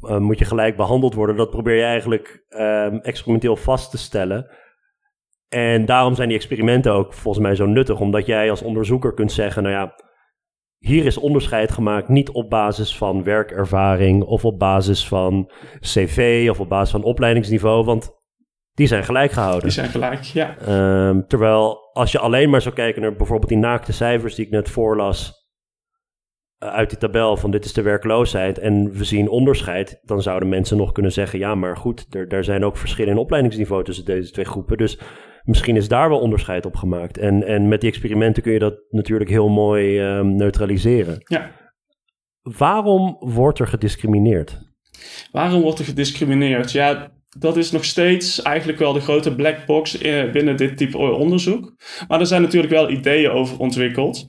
[0.00, 1.36] uh, moet je gelijk behandeld worden.
[1.36, 4.50] Dat probeer je eigenlijk uh, experimenteel vast te stellen.
[5.48, 9.32] En daarom zijn die experimenten ook volgens mij zo nuttig, omdat jij als onderzoeker kunt
[9.32, 9.94] zeggen, nou ja,
[10.78, 16.60] hier is onderscheid gemaakt niet op basis van werkervaring of op basis van cv of
[16.60, 18.15] op basis van opleidingsniveau, want
[18.76, 19.62] die zijn gelijk gehouden.
[19.62, 20.56] Die zijn gelijk, ja.
[21.08, 24.50] Um, terwijl als je alleen maar zou kijken naar bijvoorbeeld die naakte cijfers die ik
[24.50, 25.32] net voorlas
[26.62, 30.48] uh, uit die tabel van dit is de werkloosheid en we zien onderscheid, dan zouden
[30.48, 34.04] mensen nog kunnen zeggen, ja maar goed, er, er zijn ook verschillen in opleidingsniveau tussen
[34.04, 34.76] deze twee groepen.
[34.76, 34.98] Dus
[35.42, 37.18] misschien is daar wel onderscheid op gemaakt.
[37.18, 41.16] En, en met die experimenten kun je dat natuurlijk heel mooi um, neutraliseren.
[41.18, 41.50] Ja.
[42.42, 44.58] Waarom wordt er gediscrimineerd?
[45.32, 46.72] Waarom wordt er gediscrimineerd?
[46.72, 50.98] Ja, dat is nog steeds eigenlijk wel de grote black box eh, binnen dit type
[50.98, 51.74] onderzoek.
[52.08, 54.24] Maar er zijn natuurlijk wel ideeën over ontwikkeld.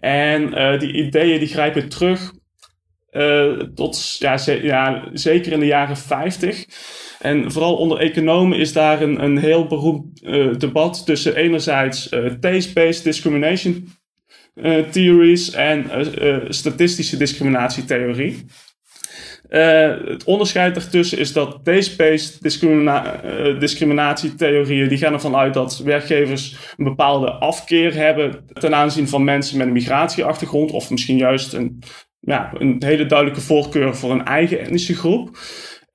[0.00, 2.32] En uh, die ideeën die grijpen terug
[3.10, 6.64] uh, tot ja, ja, zeker in de jaren 50.
[7.18, 10.20] En vooral onder economen is daar een, een heel beroemd
[10.60, 12.08] debat tussen enerzijds
[12.40, 13.88] taste-based discrimination
[14.90, 15.90] theories en
[16.48, 18.44] statistische discriminatietheorie.
[19.48, 23.20] Het onderscheid daartussen is dat deze-based discrimina
[23.58, 29.58] discriminatietheorieën die gaan ervan uit dat werkgevers een bepaalde afkeer hebben ten aanzien van mensen
[29.58, 31.82] met een migratieachtergrond of misschien juist een,
[32.20, 35.38] ja, een hele duidelijke voorkeur voor een eigen etnische groep.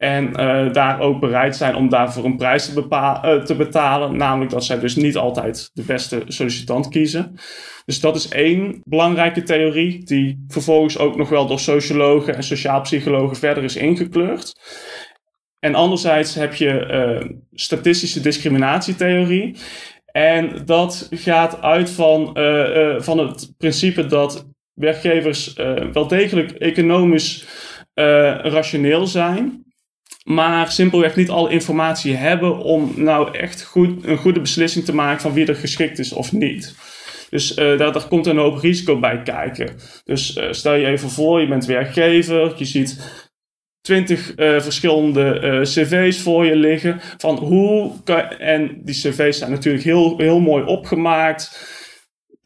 [0.03, 4.17] En uh, daar ook bereid zijn om daarvoor een prijs te, uh, te, betalen.
[4.17, 7.35] Namelijk dat zij dus niet altijd de beste sollicitant kiezen.
[7.85, 13.37] Dus dat is één belangrijke theorie, die vervolgens ook nog wel door sociologen en sociaalpsychologen
[13.37, 14.53] verder is ingekleurd.
[15.59, 16.87] En anderzijds heb je
[17.21, 19.55] uh, statistische discriminatietheorie.
[20.05, 22.37] En dat gaat uit van,
[22.97, 25.53] van het principe dat werkgevers
[25.93, 27.45] wel degelijk economisch
[28.43, 29.62] rationeel zijn
[30.23, 35.21] maar simpelweg niet alle informatie hebben om nou echt goed, een goede beslissing te maken
[35.21, 36.75] van wie er geschikt is of niet.
[37.29, 39.75] Dus uh, daar, komt een hoop risico bij kijken.
[40.03, 43.21] Dus uh, stel je even voor, je bent werkgever, je ziet
[43.81, 46.99] twintig uh, verschillende cv's voor je liggen.
[47.17, 51.71] Van hoe kan, en die cv's zijn natuurlijk heel, heel mooi opgemaakt.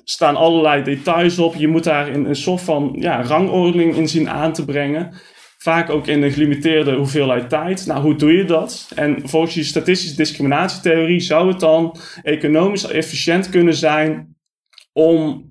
[0.03, 1.55] staan allerlei details op.
[1.55, 3.23] Je moet daar in een soort van ja,
[3.75, 5.13] in zien aan te brengen.
[5.57, 7.85] Vaak ook in een gelimiteerde hoeveelheid tijd.
[7.85, 8.91] Nou, hoe doe je dat?
[8.95, 14.35] En volgens die statistische discriminatietheorie zou het dan economisch efficiënt kunnen zijn
[14.93, 15.45] om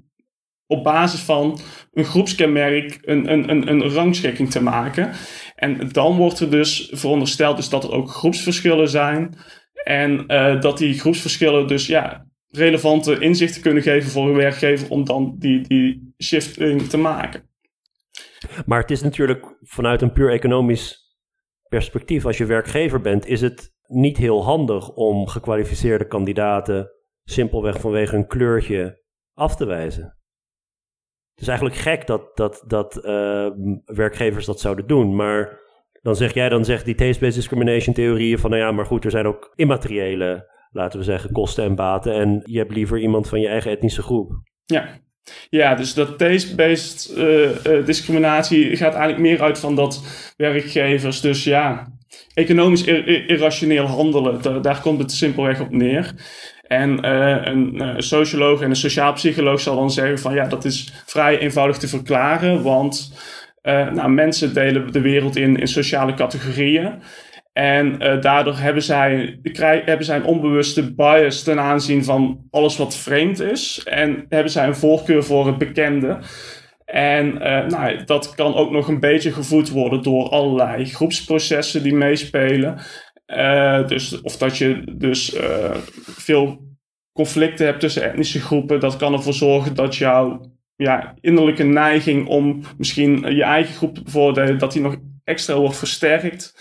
[0.67, 1.61] op basis van
[1.93, 5.13] een groepskenmerk een, een, een, een rangschikking te maken.
[5.55, 9.35] En dan wordt er dus verondersteld dus dat er ook groepsverschillen zijn.
[9.85, 15.05] En uh, dat die groepsverschillen dus ja, relevante inzichten kunnen geven voor een werkgever om
[15.05, 17.49] dan die, die shifting te maken.
[18.67, 21.17] Maar het is natuurlijk vanuit een puur economisch
[21.69, 26.91] perspectief, als je werkgever bent, is het niet heel handig om gekwalificeerde kandidaten
[27.25, 29.03] simpelweg vanwege een kleurtje
[29.35, 30.17] af te wijzen.
[31.33, 33.51] Het is eigenlijk gek dat, dat, dat uh,
[33.85, 35.61] werkgevers dat zouden doen, maar
[36.03, 39.11] dan zeg jij, dan zegt die taste-based discrimination theorieën van, nou ja, maar goed, er
[39.11, 43.41] zijn ook immateriële, laten we zeggen, kosten en baten en je hebt liever iemand van
[43.41, 44.33] je eigen etnische groep.
[44.65, 44.89] Ja,
[45.51, 47.49] ja, dus dat taste-based uh,
[47.85, 50.03] discriminatie gaat eigenlijk meer uit van dat
[50.37, 51.93] werkgevers dus ja,
[52.35, 52.85] economisch
[53.27, 54.63] irrationeel handelen.
[54.63, 56.15] Daar, komt het simpelweg op neer.
[56.67, 60.93] En uh, een socioloog en een sociaal psycholoog zal dan zeggen van ja, dat is
[61.07, 63.13] vrij eenvoudig te verklaren, want
[63.93, 67.03] nou, mensen delen de wereld in, in sociale categorieën.
[67.57, 69.39] En uh, daardoor hebben zij,
[69.85, 73.83] hebben zij een onbewuste bias ten aanzien van alles wat vreemd is.
[73.85, 76.19] En hebben zij een voorkeur voor het bekende.
[76.85, 81.95] En uh, nou, dat kan ook nog een beetje gevoed worden door allerlei groepsprocessen die
[81.95, 82.79] meespelen.
[83.27, 85.37] Uh, dus, of dat je dus
[86.05, 86.59] veel
[87.13, 88.81] conflicten hebt tussen etnische groepen.
[88.81, 90.41] Dat kan ervoor zorgen dat jouw
[90.75, 95.77] ja, innerlijke neiging om misschien je eigen groep te bevoordelen, dat die nog extra wordt
[95.77, 96.55] versterkt.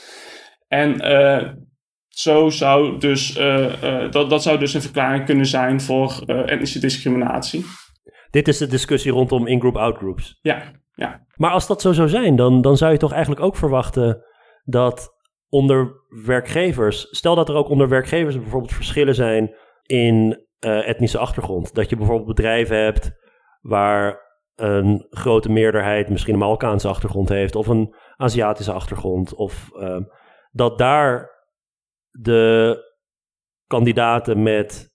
[0.68, 1.50] En uh,
[2.08, 6.80] zo zou dus, uh, uh, dat, dat zou dus een verklaring kunnen zijn voor etnische
[6.80, 7.66] discriminatie.
[8.30, 10.40] Dit is de discussie rondom in-group, out-groups.
[10.42, 11.26] Ja, ja.
[11.36, 14.24] Maar als dat zo zou zijn, dan, dan zou je toch eigenlijk ook verwachten
[14.64, 15.14] dat
[15.50, 15.92] onder
[16.26, 21.74] werkgevers, stel dat er ook onder werkgevers bijvoorbeeld verschillen zijn in etnische achtergrond.
[21.74, 23.12] Dat je bijvoorbeeld bedrijven hebt
[23.62, 24.20] waar
[24.56, 29.98] een grote meerderheid misschien een Marokkaanse achtergrond heeft, of een Aziatische achtergrond, of uh,
[30.56, 31.30] dat daar
[32.10, 32.78] de
[33.68, 34.94] kandidaten met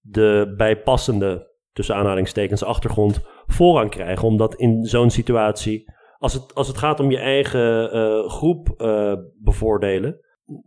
[0.00, 4.28] de bijpassende, tussen aanhalingstekens, achtergrond voorrang krijgen.
[4.28, 9.14] Omdat in zo'n situatie, als het, als het gaat om je eigen uh, groep uh,
[9.42, 10.20] bevoordelen.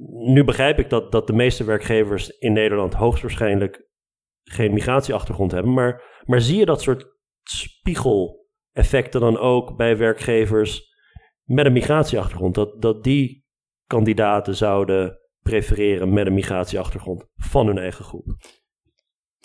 [0.08, 3.90] Nu begrijp ik dat, dat de meeste werkgevers in Nederland hoogstwaarschijnlijk
[4.44, 5.74] geen migratieachtergrond hebben.
[5.74, 7.06] Maar, maar zie je dat soort
[7.44, 10.96] spiegeleffecten dan ook bij werkgevers
[11.44, 12.56] met een migratieachtergrond?
[12.56, 13.41] Dat, dat die
[13.92, 18.26] kandidaten zouden prefereren met een migratieachtergrond van hun eigen groep?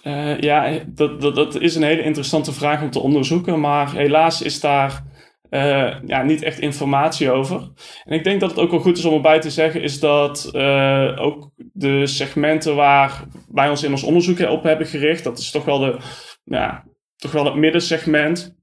[0.03, 4.43] Uh, ja, dat, dat, dat is een hele interessante vraag om te onderzoeken, maar helaas
[4.43, 5.05] is daar
[5.51, 7.73] uh, ja, niet echt informatie over.
[8.05, 10.51] En ik denk dat het ook wel goed is om erbij te zeggen, is dat
[10.53, 15.51] uh, ook de segmenten waar wij ons in ons onderzoek op hebben gericht, dat is
[15.51, 15.99] toch wel, de,
[16.45, 16.85] ja,
[17.17, 18.57] toch wel het middensegment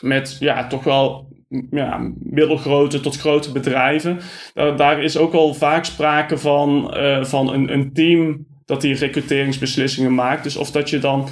[0.00, 1.28] met ja, toch wel
[1.70, 4.18] ja, middelgrote tot grote bedrijven.
[4.54, 8.94] Daar, daar is ook al vaak sprake van, uh, van een, een team dat die
[8.94, 10.42] recruteringsbeslissingen maakt.
[10.42, 11.28] Dus of dat je dan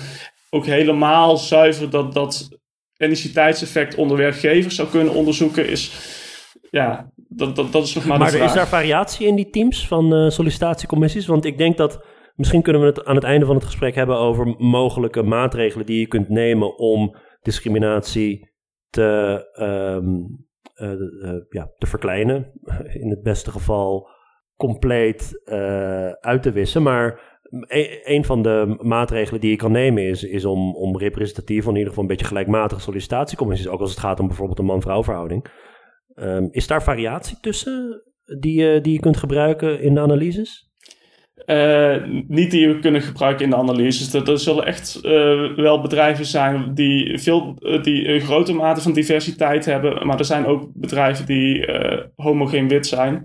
[0.50, 2.59] ook helemaal zuiver dat, dat
[2.96, 5.92] etniciteitseffect onder werkgevers zou kunnen onderzoeken, is.
[6.70, 8.48] Ja, dat, dat, dat is nog maar, maar de vraag.
[8.48, 11.27] is daar variatie in die teams van uh, sollicitatiecommissies?
[11.27, 12.12] Want ik denk dat.
[12.35, 15.98] Misschien kunnen we het aan het einde van het gesprek hebben over mogelijke maatregelen die
[15.98, 18.54] je kunt nemen om discriminatie
[18.95, 20.47] te, um,
[21.49, 22.53] ja, te verkleinen.
[23.03, 24.09] In het beste geval
[24.57, 25.41] compleet
[26.21, 26.83] uit te wissen.
[26.83, 31.65] Maar e-, een van de maatregelen die je kan nemen is, is om, om representatief,
[31.67, 35.03] in ieder geval een beetje gelijkmatige sollicitatiecommissies, ook als het gaat om bijvoorbeeld een man-vrouw
[35.03, 35.47] verhouding.
[36.15, 38.03] Um, is daar variatie tussen
[38.39, 40.73] die, die je kunt gebruiken in de analyses?
[41.47, 41.97] Uh,
[42.29, 44.15] niet die we kunnen gebruiken in de analyses.
[44.15, 48.81] Er, er zullen echt uh, wel bedrijven zijn die, veel, uh, die een grote mate
[48.81, 50.07] van diversiteit hebben.
[50.07, 51.69] Maar er zijn ook bedrijven die
[52.17, 53.23] homogeen wit zijn.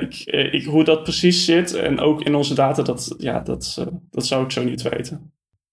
[0.00, 4.26] Ik, ik, hoe dat precies zit en ook in onze data, dat, ja, dat, dat
[4.26, 5.32] zou ik zo niet weten.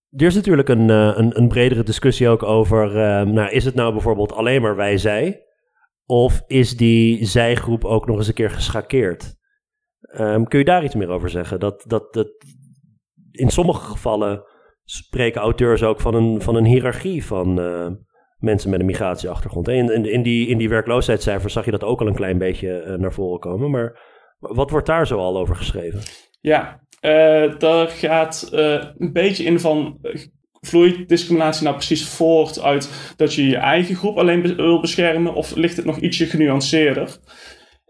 [0.10, 2.94] Er is natuurlijk een, een, een bredere discussie ook over,
[3.28, 5.44] nou, is het nou bijvoorbeeld alleen maar wij-zij?
[6.06, 9.38] Of is die zijgroep ook nog eens een keer geschakeerd?
[10.20, 11.60] Um, kun je daar iets meer over zeggen?
[11.60, 12.28] Dat, dat, dat
[13.32, 14.44] in sommige gevallen
[14.84, 17.88] spreken auteurs ook van een, van een hiërarchie van uh,
[18.38, 19.68] mensen met een migratieachtergrond.
[19.68, 22.96] In, in, die, in die werkloosheidscijfers zag je dat ook al een klein beetje uh,
[22.96, 23.70] naar voren komen.
[23.70, 24.00] Maar
[24.40, 26.00] wat wordt daar zo al over geschreven?
[26.42, 28.50] Ja, uh, daar gaat
[28.98, 30.00] een beetje in van
[30.60, 35.56] vloeit discriminatie nou precies voort uit dat je je eigen groep alleen wil beschermen of
[35.56, 37.18] ligt het nog ietsje genuanceerder?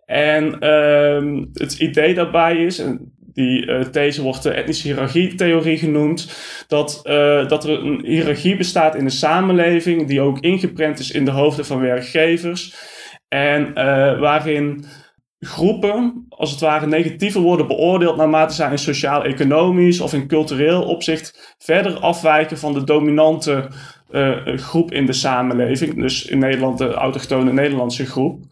[0.09, 6.31] En uh, het idee daarbij is, en die uh, these wordt de etnische hiërarchietheorie genoemd,
[6.67, 11.25] dat, uh, dat er een hiërarchie bestaat in de samenleving die ook ingeprent is in
[11.25, 12.75] de hoofden van werkgevers.
[13.27, 13.75] En uh,
[14.19, 14.85] waarin
[15.39, 21.55] groepen, als het ware, negatiever worden beoordeeld naarmate zij in sociaal-economisch of in cultureel opzicht
[21.59, 23.67] verder afwijken van de dominante
[24.55, 26.01] groep in de samenleving.
[26.01, 28.43] Dus in Nederland de autochtone Nederlandse groep.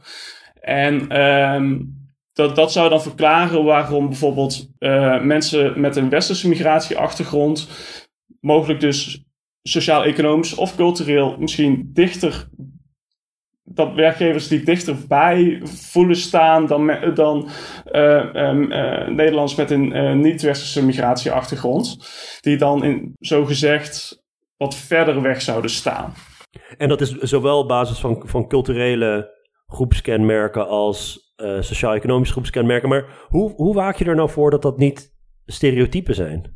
[0.68, 1.96] En um,
[2.34, 7.70] dat, dat zou dan verklaren waarom bijvoorbeeld uh, mensen met een westerse migratieachtergrond
[8.40, 9.24] mogelijk dus
[9.64, 12.48] sociaal-economisch of cultureel misschien dichter
[13.64, 17.50] dat werkgevers die dichterbij voelen staan dan, dan
[17.92, 21.98] uh, um, uh, Nederlands met een niet-westerse migratieachtergrond,
[22.42, 24.24] die dan in, zo gezegd
[24.58, 26.14] wat verder weg zouden staan.
[26.78, 29.36] En dat is zowel op basis van, van culturele
[29.68, 32.90] groepskenmerken als uh, sociaal-economische groepskenmerken.
[32.90, 36.56] Maar hoe, hoe waak je er nou voor dat dat niet stereotypen zijn?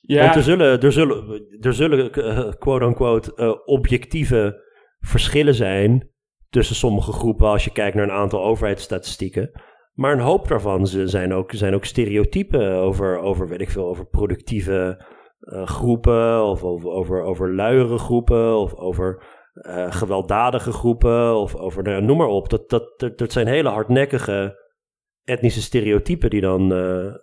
[0.00, 0.22] Ja.
[0.22, 4.62] Want er zullen, er zullen, er zullen uh, quote-unquote uh, objectieve
[4.98, 6.10] verschillen zijn
[6.48, 9.50] tussen sommige groepen als je kijkt naar een aantal overheidsstatistieken.
[9.92, 14.06] Maar een hoop daarvan zijn ook, zijn ook stereotypen over, over, weet ik veel, over
[14.06, 15.04] productieve
[15.40, 19.22] uh, groepen of over, over, over luiere groepen of over
[19.54, 22.48] uh, gewelddadige groepen of over, noem maar op.
[22.48, 24.62] Dat, dat, dat, dat, zijn hele hardnekkige
[25.24, 27.14] etnische stereotypen die dan, uh,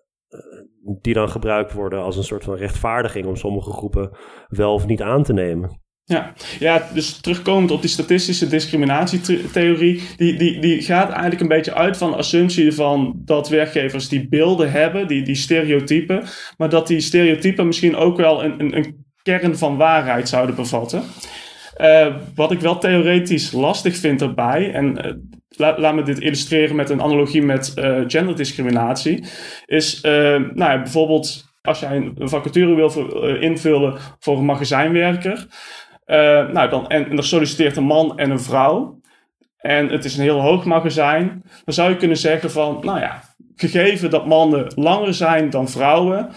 [1.02, 4.18] die dan gebruikt worden als een soort van rechtvaardiging om sommige groepen
[4.48, 5.80] wel of niet aan te nemen.
[6.04, 11.74] Ja, ja, dus terugkomend op die statistische discriminatietheorie, die, die, die gaat eigenlijk een beetje
[11.74, 16.24] uit van de assumptie van dat werkgevers die beelden hebben, die, die stereotypen,
[16.58, 21.04] maar dat die stereotypen misschien ook wel een, een, een kern van waarheid zouden bevatten.
[21.78, 25.06] Uh, wat ik wel theoretisch lastig vind erbij, en
[25.58, 29.26] uh, laat me dit illustreren met een analogie met uh, genderdiscriminatie,
[29.66, 35.48] is nou ja, bijvoorbeeld als jij een vacature wil invullen voor een magazijnwerker,
[36.52, 39.00] nou dan, en, en er solliciteert een man en een vrouw,
[39.58, 43.22] en het is een heel hoog magazijn, dan zou je kunnen zeggen van, nou ja,
[43.56, 46.30] gegeven dat mannen langer zijn dan vrouwen,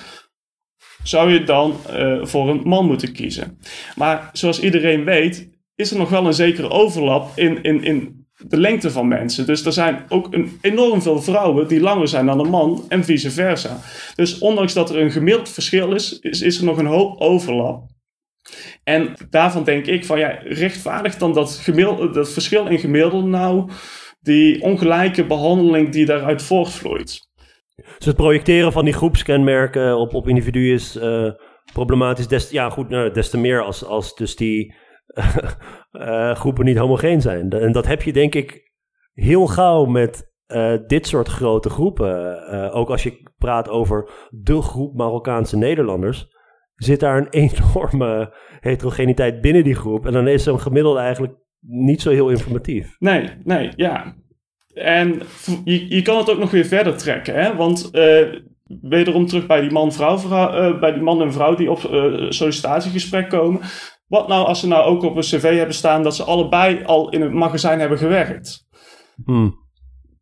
[1.05, 3.59] zou je dan uh, voor een man moeten kiezen.
[3.97, 8.57] Maar zoals iedereen weet, is er nog wel een zekere overlap in, in, in de
[8.57, 9.47] lengte van mensen.
[9.47, 13.05] Dus er zijn ook een, enorm veel vrouwen die langer zijn dan een man en
[13.05, 13.79] vice versa.
[14.15, 17.93] Dus ondanks dat er een gemiddeld verschil is, is, is er nog een hoop overlap.
[18.85, 21.63] En daarvan denk ik van ja, rechtvaardigt dan dat,
[22.13, 23.71] dat verschil in gemiddelde nou
[24.21, 27.24] die ongelijke behandeling die daaruit voortvloeit.
[27.75, 31.31] Dus het projecteren van die groepskenmerken op, op individuen is uh,
[31.73, 32.29] problematisch.
[32.29, 34.75] Des, ja, goed, nou, des te meer als, als dus die
[35.93, 37.51] uh, groepen niet homogeen zijn.
[37.51, 38.73] En dat heb je denk ik
[39.13, 42.73] heel gauw met uh, dit soort grote groepen.
[42.73, 46.27] ook als je praat over de groep Marokkaanse Nederlanders,
[46.75, 50.07] zit daar een enorme heterogeniteit binnen die groep.
[50.07, 52.97] En dan is zo'n gemiddelde eigenlijk niet zo heel informatief.
[52.99, 54.15] Nee, nee, ja.
[54.75, 55.23] En
[55.65, 57.57] je, je kan het ook nog weer verder trekken, hè?
[57.57, 58.41] want uh,
[58.81, 63.29] wederom terug bij die man-vrouw, uh, bij die man en vrouw die op uh, sollicitatiegesprek
[63.29, 63.61] komen.
[64.07, 67.09] Wat nou als ze nou ook op een cv hebben staan dat ze allebei al
[67.09, 68.67] in het magazijn hebben gewerkt?
[69.25, 69.63] Hmm.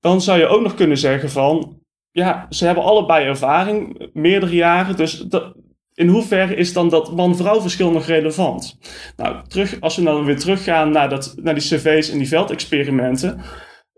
[0.01, 1.81] Dan zou je ook nog kunnen zeggen van,
[2.11, 5.55] ja, ze hebben allebei ervaring, meerdere jaren, dus dat,
[5.95, 8.79] in hoeverre is dan dat man-vrouw verschil nog relevant?
[9.17, 13.41] Nou, terug, als we dan weer teruggaan naar, dat, naar die cv's en die veldexperimenten.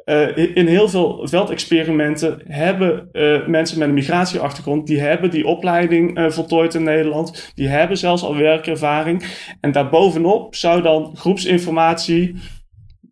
[0.04, 6.18] Uh, in heel veel veldexperimenten hebben uh, mensen met een migratieachtergrond, die hebben die opleiding
[6.18, 9.24] uh, voltooid in Nederland, die hebben zelfs al werkervaring.
[9.60, 12.36] En daarbovenop zou dan groepsinformatie,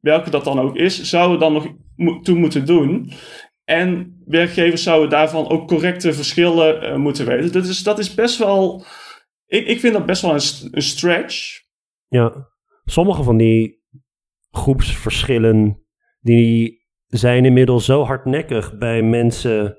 [0.01, 3.13] welke dat dan ook is, zouden dan nog toe moeten doen.
[3.65, 7.53] En werkgevers zouden daarvan ook correcte verschillen moeten weten.
[7.53, 8.85] Dus dat is best wel.
[9.47, 11.61] Ik, ik vind dat best wel een, een stretch.
[12.09, 12.49] Ja,
[12.85, 13.83] sommige van die
[14.51, 15.85] groepsverschillen.
[16.21, 16.82] die
[17.19, 19.79] zijn inmiddels zo hardnekkig bij mensen.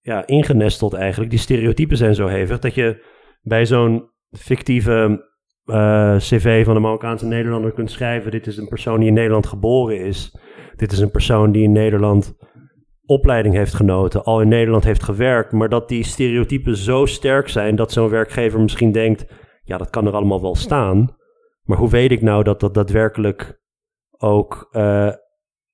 [0.00, 1.30] ja, ingenesteld eigenlijk.
[1.30, 2.58] Die stereotypen zijn zo hevig.
[2.58, 3.04] dat je
[3.42, 5.24] bij zo'n fictieve.
[5.64, 9.46] Uh, cv van een Marokkaanse Nederlander kunt schrijven: Dit is een persoon die in Nederland
[9.46, 10.32] geboren is
[10.76, 12.34] dit is een persoon die in Nederland
[13.06, 17.76] opleiding heeft genoten, al in Nederland heeft gewerkt, maar dat die stereotypen zo sterk zijn
[17.76, 19.26] dat zo'n werkgever misschien denkt,
[19.62, 21.16] ja, dat kan er allemaal wel staan,
[21.62, 23.60] maar hoe weet ik nou dat dat daadwerkelijk
[24.18, 25.12] ook uh,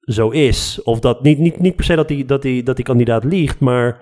[0.02, 0.82] zo is?
[0.82, 3.60] Of dat niet, niet, niet per se dat die, dat, die, dat die kandidaat liegt,
[3.60, 4.00] maar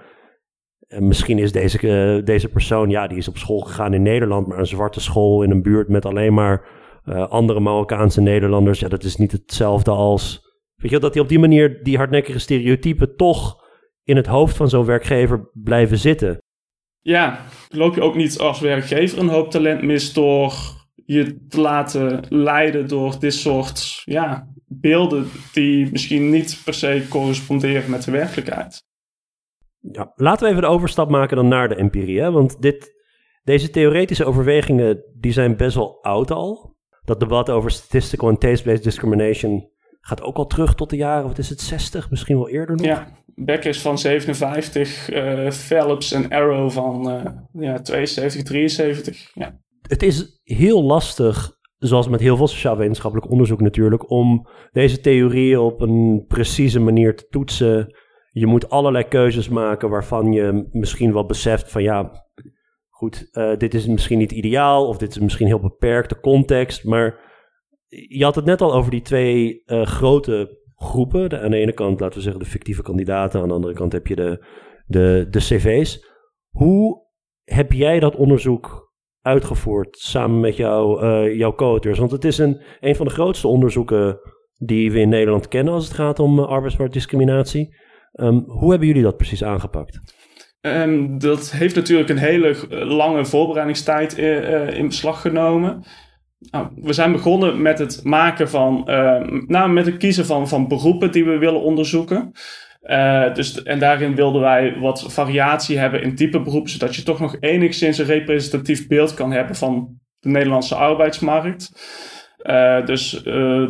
[0.88, 4.46] uh, misschien is deze, uh, deze persoon, ja, die is op school gegaan in Nederland,
[4.46, 6.78] maar een zwarte school in een buurt met alleen maar
[7.28, 10.48] andere Marokkaanse Nederlanders, ja, dat is niet hetzelfde als
[10.80, 13.64] Weet je, dat die op die manier die hardnekkige stereotypen toch
[14.04, 16.38] in het hoofd van zo'n werkgever blijven zitten.
[17.00, 20.54] Ja, loop je ook niet als werkgever een hoop talent mis door
[21.04, 27.90] je te laten leiden door dit soort ja, beelden die misschien niet per se corresponderen
[27.90, 28.82] met de werkelijkheid.
[29.92, 32.20] Ja, laten we even de overstap maken dan naar de empirie.
[32.20, 32.30] Hè?
[32.30, 32.92] Want dit,
[33.42, 36.78] deze theoretische overwegingen die zijn best wel oud al.
[37.04, 41.38] Dat debat over statistical en taste-based discrimination Gaat ook al terug tot de jaren, wat
[41.38, 42.86] is het, 60, misschien wel eerder nog?
[42.86, 49.30] Ja, Beck is van 57, uh, eh, Phelps en Arrow van uh, ja, 72, 73.
[49.34, 49.60] Ja.
[49.82, 55.80] Het is heel lastig, zoals met heel veel sociaal-wetenschappelijk onderzoek natuurlijk, om deze theorieën op
[55.80, 57.94] een precieze manier te toetsen.
[58.30, 62.26] Je moet allerlei keuzes maken waarvan je misschien wel beseft van ja,
[62.88, 67.28] goed, uh, dit is misschien niet ideaal of dit is misschien heel beperkte context, maar
[67.88, 71.28] je had het net al over die twee uh, grote groepen.
[71.28, 73.40] De, aan de ene kant, laten we zeggen, de fictieve kandidaten.
[73.40, 74.46] Aan de andere kant heb je de,
[74.86, 76.08] de, de cv's.
[76.48, 77.08] Hoe
[77.44, 78.89] heb jij dat onderzoek
[79.22, 81.98] uitgevoerd samen met uh, jouw co-auteurs?
[81.98, 84.18] Want het is een, een van de grootste onderzoeken
[84.56, 87.76] die we in Nederland kennen als het gaat om uh, arbeidsmarktdiscriminatie.
[88.12, 90.00] Um, hoe hebben jullie dat precies aangepakt?
[90.60, 95.84] Um, dat heeft natuurlijk een hele lange voorbereidingstijd in, in beslag genomen.
[96.50, 100.68] Nou, we zijn begonnen met het maken van, uh, nou, met het kiezen van, van
[100.68, 102.32] beroepen die we willen onderzoeken.
[102.82, 107.20] Uh, dus, en daarin wilden wij wat variatie hebben in type beroepen, zodat je toch
[107.20, 111.72] nog enigszins een representatief beeld kan hebben van de Nederlandse arbeidsmarkt.
[112.42, 113.22] Uh, dus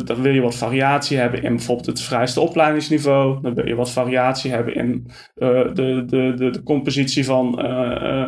[0.03, 3.41] dan wil je wat variatie hebben in bijvoorbeeld het vrijste opleidingsniveau.
[3.41, 7.49] Dan wil je wat variatie hebben in de, de, de, de compositie van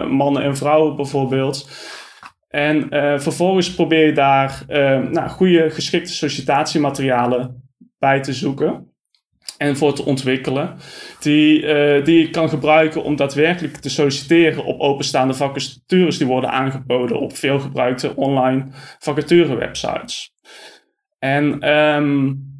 [0.10, 1.70] mannen en vrouwen bijvoorbeeld.
[2.48, 2.88] En
[3.22, 4.64] vervolgens probeer je daar
[5.12, 7.64] nou, goede geschikte sollicitatiematerialen
[8.00, 8.93] bij te zoeken
[9.58, 10.76] en voor te ontwikkelen,
[11.20, 17.20] die, uh, die kan gebruiken om daadwerkelijk te solliciteren op openstaande vacatures die worden aangeboden
[17.20, 18.66] op veelgebruikte online
[19.00, 20.34] vacaturewebsites.
[21.20, 22.52] En um,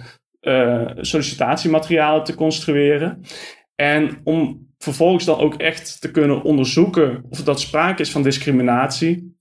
[0.95, 3.21] sollicitatiematerialen te construeren.
[3.75, 9.39] En om vervolgens dan ook echt te kunnen onderzoeken of dat sprake is van discriminatie,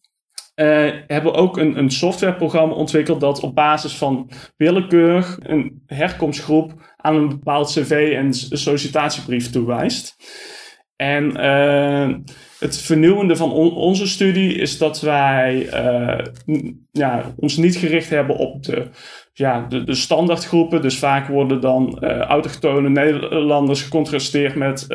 [0.55, 7.17] uh, hebben ook een, een softwareprogramma ontwikkeld dat op basis van willekeur een herkomstgroep aan
[7.17, 10.17] een bepaald cv en sollicitatiebrief toewijst.
[10.97, 12.15] En uh,
[12.59, 15.69] het vernieuwende van onze studie is dat wij
[16.93, 18.89] ja, ons niet gericht hebben op de,
[19.33, 20.83] ja, de, de standaardgroepen.
[20.83, 24.87] Dus vaak worden dan autochtone Nederlanders gecontrasteerd met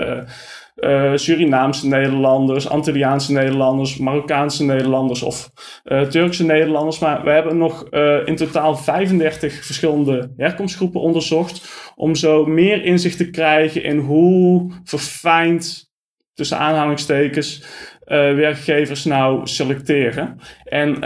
[0.76, 5.50] uh, Surinaamse Nederlanders, Antilliaanse Nederlanders, Marokkaanse Nederlanders of
[5.86, 7.00] uh, Turkse Nederlanders.
[7.00, 11.84] Maar we hebben nog uh, in totaal 35 verschillende herkomstgroepen onderzocht.
[11.96, 15.94] Om zo meer inzicht te krijgen in hoe verfijnd,
[16.34, 17.64] tussen aanhalingstekens,
[18.06, 20.40] werkgevers nou selecteren.
[20.64, 20.98] En,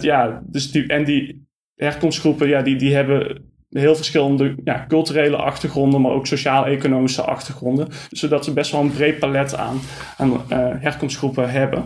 [0.00, 1.43] ja, dus die, en die
[1.74, 7.88] herkomstgroepen, ja, die, die hebben heel verschillende ja, culturele achtergronden, maar ook sociaal-economische achtergronden.
[8.10, 9.78] Zodat ze best wel een breed palet aan,
[10.16, 10.38] aan uh,
[10.78, 11.84] herkomstgroepen hebben.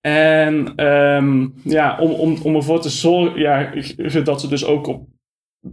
[0.00, 3.72] En um, ja, om, om, om ervoor te zorgen ja,
[4.22, 5.08] dat ze dus ook op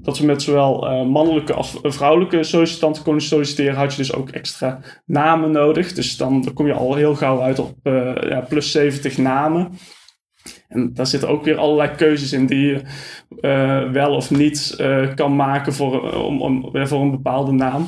[0.02, 4.30] dat we met zowel uh, mannelijke als vrouwelijke sollicitanten konden solliciteren, had je dus ook
[4.30, 5.94] extra namen nodig.
[5.94, 9.72] Dus dan, kom je al heel gauw uit op uh, ja, plus 70 namen.
[10.68, 12.82] En daar zitten ook weer allerlei keuzes in die je
[13.42, 14.76] uh, wel of niet
[15.16, 17.88] kan maken voor, om, om, voor een bepaalde naam.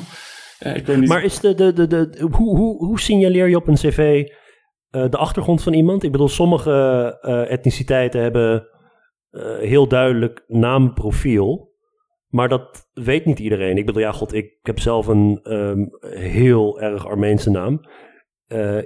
[0.58, 1.08] ik weet niet.
[1.08, 4.28] Maar is de, de, de, hoe, hoe, hoe signaleer je op een cv
[4.90, 6.02] de achtergrond van iemand?
[6.02, 8.68] Ik bedoel, sommige etniciteiten hebben
[9.60, 11.74] heel duidelijk naamprofiel.
[12.28, 13.76] Maar dat weet niet iedereen.
[13.76, 17.80] Ik bedoel, ja, god, ik heb zelf een um, heel erg Armeense naam.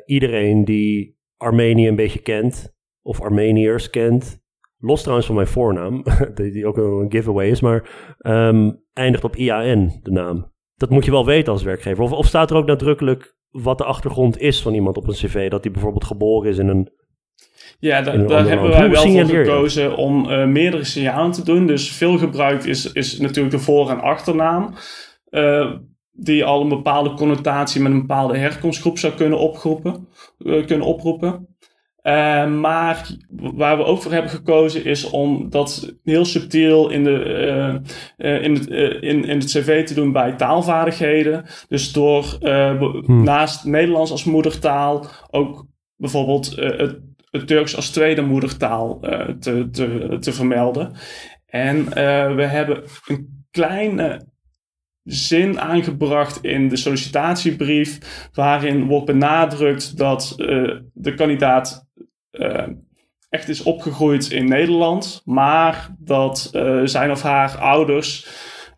[0.04, 4.40] Iedereen die Armenië een beetje kent, of Armeniërs kent,
[4.78, 6.02] los trouwens van mijn voornaam,
[6.34, 10.52] die ook een giveaway is, maar um, eindigt op IAN, de naam.
[10.74, 12.04] Dat moet je wel weten als werkgever.
[12.04, 15.50] Of, of staat er ook nadrukkelijk wat de achtergrond is van iemand op een cv?
[15.50, 16.90] Dat hij bijvoorbeeld geboren is in een
[17.78, 21.66] ja, daar hebben wij wel voor gekozen om uh, meerdere signalen te doen.
[21.66, 24.74] Dus veel gebruikt is, is natuurlijk de voor- en achternaam.
[25.30, 25.72] Uh,
[26.12, 31.49] die al een bepaalde connotatie met een bepaalde herkomstgroep zou kunnen, opgroepen, uh, kunnen oproepen.
[32.60, 37.80] Maar waar we ook voor hebben gekozen is om dat heel subtiel in, de,
[38.16, 38.66] in, het,
[39.00, 41.44] in, in het cv te doen bij taalvaardigheden.
[41.68, 43.24] Dus door hmm.
[43.24, 46.98] naast Nederlands als moedertaal ook bijvoorbeeld het
[47.30, 48.98] het Turks als tweede moedertaal
[49.40, 50.92] te, te, te vermelden.
[51.46, 51.84] En
[52.36, 54.28] we hebben een kleine
[55.04, 57.98] zin aangebracht in de sollicitatiebrief,
[58.32, 61.88] waarin wordt benadrukt dat uh, de kandidaat
[63.28, 66.50] echt is opgegroeid in Nederland, maar dat
[66.84, 68.26] zijn of haar ouders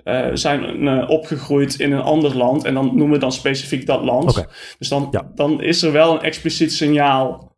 [0.04, 2.64] uh, zijn uh, opgegroeid in een ander land.
[2.64, 4.30] En dan noemen we dan specifiek dat land.
[4.30, 4.46] Okay.
[4.78, 5.30] Dus dan, ja.
[5.34, 7.50] dan is er wel een expliciet signaal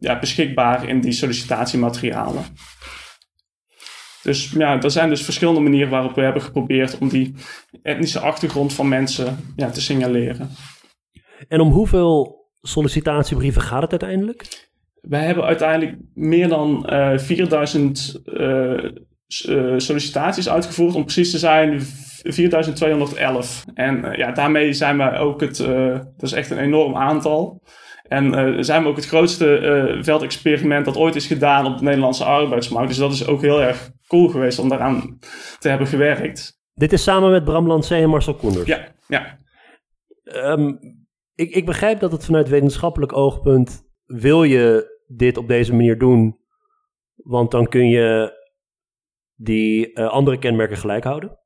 [0.00, 2.44] ja, beschikbaar in die sollicitatiematerialen.
[4.22, 7.34] Dus ja, er zijn dus verschillende manieren waarop we hebben geprobeerd om die
[7.82, 10.50] etnische achtergrond van mensen ja, te signaleren.
[11.48, 14.61] En om hoeveel sollicitatiebrieven gaat het uiteindelijk?
[15.08, 18.90] Wij hebben uiteindelijk meer dan uh, 4000 uh,
[19.76, 20.94] sollicitaties uitgevoerd.
[20.94, 21.80] Om precies te zijn
[22.22, 23.64] 4211.
[23.74, 27.62] En ja, daarmee zijn wij ook het, dat is echt een enorm aantal.
[28.02, 32.88] En zijn we ook het grootste veldexperiment dat ooit is gedaan op de Nederlandse arbeidsmarkt.
[32.88, 35.18] Dus dat is ook heel erg cool geweest om daaraan
[35.58, 36.60] te hebben gewerkt.
[36.74, 38.66] Dit is samen met Bram Lancé en Marcel Koenders?
[38.66, 39.38] Ja, ja.
[40.24, 40.78] Um,
[41.34, 46.40] ik, ik begrijp dat het vanuit wetenschappelijk oogpunt wil je dit op deze manier doen.
[47.14, 48.40] Want dan kun je
[49.34, 51.38] die uh, andere kenmerken gelijk houden.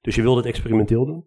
[0.00, 1.26] Dus je wil dit experimenteel doen.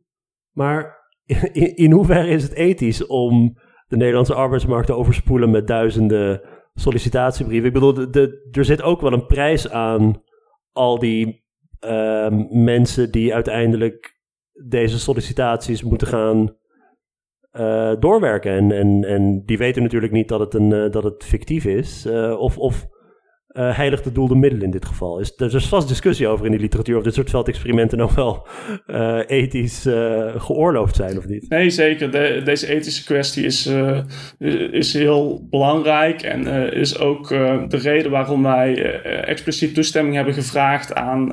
[0.51, 0.97] Maar
[1.83, 6.41] in, hoeverre is het ethisch om de Nederlandse arbeidsmarkt te overspoelen met duizenden
[6.73, 7.67] sollicitatiebrieven.
[7.67, 10.23] Ik bedoel, de, er zit ook wel een prijs aan
[10.71, 11.43] al die
[11.85, 14.19] uh, mensen die uiteindelijk
[14.67, 16.55] deze sollicitaties moeten gaan
[17.59, 18.51] uh, doorwerken.
[18.51, 22.05] En, en, en die weten natuurlijk niet dat het, een, uh, dat het fictief is.
[22.05, 22.87] Uh, of, of
[23.57, 25.19] heiligt het doel de middel in dit geval?
[25.19, 28.47] Is, er is vast discussie over in die literatuur of dit soort veldexperimenten nog wel
[29.27, 29.81] ethisch
[30.37, 31.49] geoorloofd zijn of niet?
[31.49, 32.11] Nee, zeker.
[32.11, 33.71] De, deze ethische kwestie is,
[34.71, 41.27] is heel belangrijk en is ook de reden waarom wij expliciet toestemming hebben gevraagd aan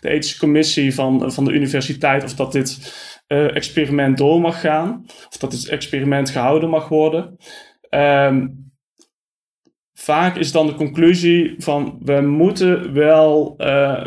[0.00, 2.78] de ethische commissie van, van de universiteit of dat dit
[3.26, 7.36] experiment door mag gaan, of dat dit experiment gehouden mag worden.
[7.90, 8.70] Um,
[9.94, 14.06] vaak is dan de conclusie van we moeten wel uh,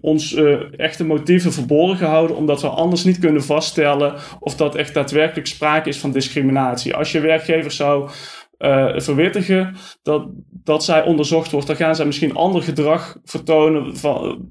[0.00, 4.94] ons uh, echte motieven verborgen houden, omdat we anders niet kunnen vaststellen of dat echt
[4.94, 6.94] daadwerkelijk sprake is van discriminatie.
[6.94, 8.10] Als je werkgever zou
[8.96, 13.94] verwittigen dat, dat zij onderzocht wordt, dan gaan zij misschien ander gedrag vertonen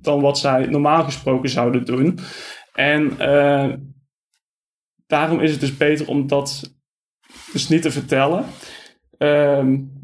[0.02, 2.20] dan wat zij normaal gesproken zouden doen.
[2.74, 3.18] En
[5.08, 6.76] daarom is het dus beter om dat
[7.52, 8.46] dus niet te vertellen.
[9.18, 10.02] Um,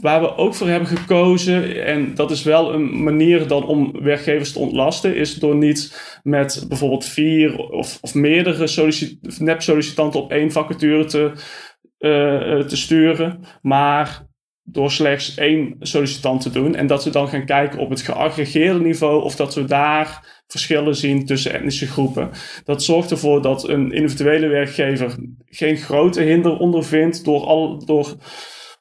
[0.00, 4.52] waar we ook voor hebben gekozen, en dat is wel een manier dan om werkgevers
[4.52, 10.52] te ontlasten, is door niet met bijvoorbeeld vier of, of meerdere sollicit nep-sollicitanten op één
[10.52, 11.32] vacature te,
[11.98, 14.26] uh, te sturen, maar
[14.62, 16.74] door slechts één sollicitant te doen.
[16.74, 20.96] En dat we dan gaan kijken op het geaggregeerde niveau of dat we daar verschillen
[20.96, 22.30] zien tussen etnische groepen.
[22.64, 28.14] Dat zorgt ervoor dat een individuele werkgever geen grote hinder ondervindt door, al, door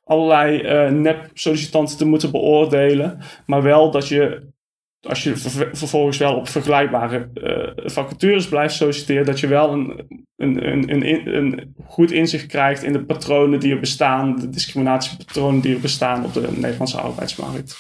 [0.04, 3.20] allerlei uh, nep-sollicitanten te moeten beoordelen.
[3.46, 4.56] Maar wel dat je
[5.02, 5.38] als je
[5.72, 11.36] vervolgens wel op vergelijkbare uh, vacatures blijft solliciteren, dat je wel een, een, een, een,
[11.36, 16.26] een goed inzicht krijgt in de patronen die er bestaan, de discriminatiepatronen die er bestaan
[16.26, 17.78] op de Nederlandse arbeidsmarkt.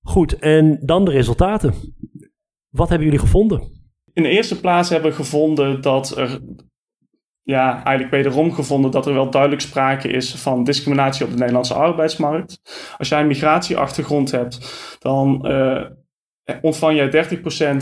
[0.00, 1.74] Goed, en dan de resultaten.
[2.74, 3.60] Wat hebben jullie gevonden?
[4.12, 6.40] In de eerste plaats hebben we gevonden dat er,
[7.42, 11.74] ja, eigenlijk wederom gevonden dat er wel duidelijk sprake is van discriminatie op de Nederlandse
[11.74, 12.60] arbeidsmarkt.
[12.98, 14.58] Als jij een migratieachtergrond hebt,
[14.98, 15.84] dan uh,
[16.60, 17.28] ontvang jij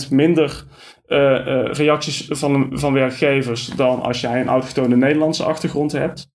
[0.06, 0.64] 30% minder
[1.06, 6.28] uh, uh, reacties van, van werkgevers dan als jij een autochtone Nederlandse achtergrond hebt.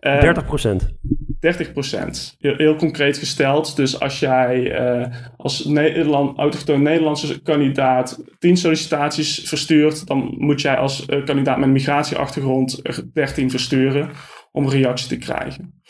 [0.00, 0.08] 30%?
[1.44, 2.36] 30 procent.
[2.38, 3.76] Heel, heel, concreet gesteld.
[3.76, 11.06] Dus als jij uh, als Nederland, Nederlandse kandidaat 10 sollicitaties verstuurt, dan moet jij als
[11.06, 14.10] uh, kandidaat met een migratieachtergrond er 13 versturen
[14.52, 15.82] om reactie te krijgen.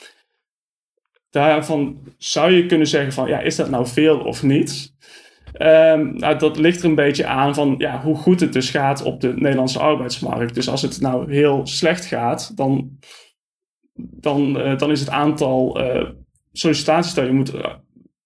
[1.30, 4.92] Daarvan zou je kunnen zeggen van, ja, is dat nou veel of niet?
[5.58, 9.02] Um, nou, dat ligt er een beetje aan van ja, hoe goed het dus gaat
[9.02, 10.54] op de Nederlandse arbeidsmarkt.
[10.54, 12.98] Dus als het nou heel slecht gaat, dan
[13.94, 16.08] dan, uh, dan is het aantal uh,
[16.52, 17.74] sollicitaties dat je moet eh,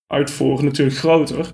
[0.06, 1.50] uitvoeren natuurlijk groter.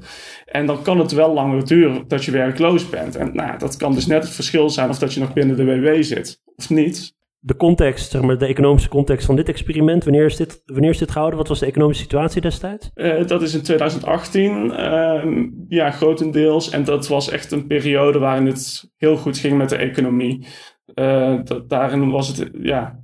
[0.47, 3.17] En dan kan het wel langer duren dat je werkloos bent.
[3.17, 5.65] En nou, dat kan dus net het verschil zijn of dat je nog binnen de
[5.65, 7.15] WW zit of niet.
[7.39, 10.99] De context, zeg maar, de economische context van dit experiment, wanneer is dit, wanneer is
[10.99, 11.39] dit gehouden?
[11.39, 12.91] Wat was de economische situatie destijds?
[12.95, 16.71] Uh, dat is in 2018, uh, ja, grotendeels.
[16.71, 20.47] En dat was echt een periode waarin het heel goed ging met de economie.
[20.95, 23.04] Uh, dat, daarin was het, ja,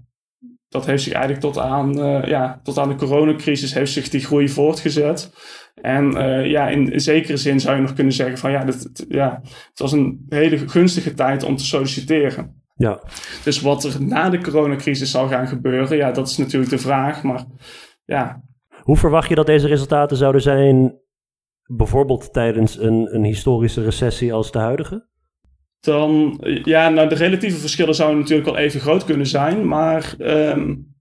[0.71, 4.25] dat heeft zich eigenlijk tot aan, uh, ja, tot aan de coronacrisis heeft zich die
[4.25, 5.33] groei voortgezet.
[5.75, 9.05] En uh, ja, in, in, zekere zin zou je nog kunnen zeggen van ja, dit,
[9.09, 12.63] ja, het was een hele gunstige tijd om te solliciteren.
[12.75, 13.03] Ja.
[13.45, 17.23] Dus wat er na de coronacrisis zal gaan gebeuren, ja, dat is natuurlijk de vraag.
[17.23, 17.45] Maar
[18.05, 18.43] ja.
[18.83, 21.01] Hoe verwacht je dat deze resultaten zouden zijn,
[21.63, 25.09] bijvoorbeeld tijdens een, een historische recessie als de huidige?
[25.81, 30.95] Dan, ja, nou, de relatieve verschillen zouden natuurlijk wel even groot kunnen zijn, maar um,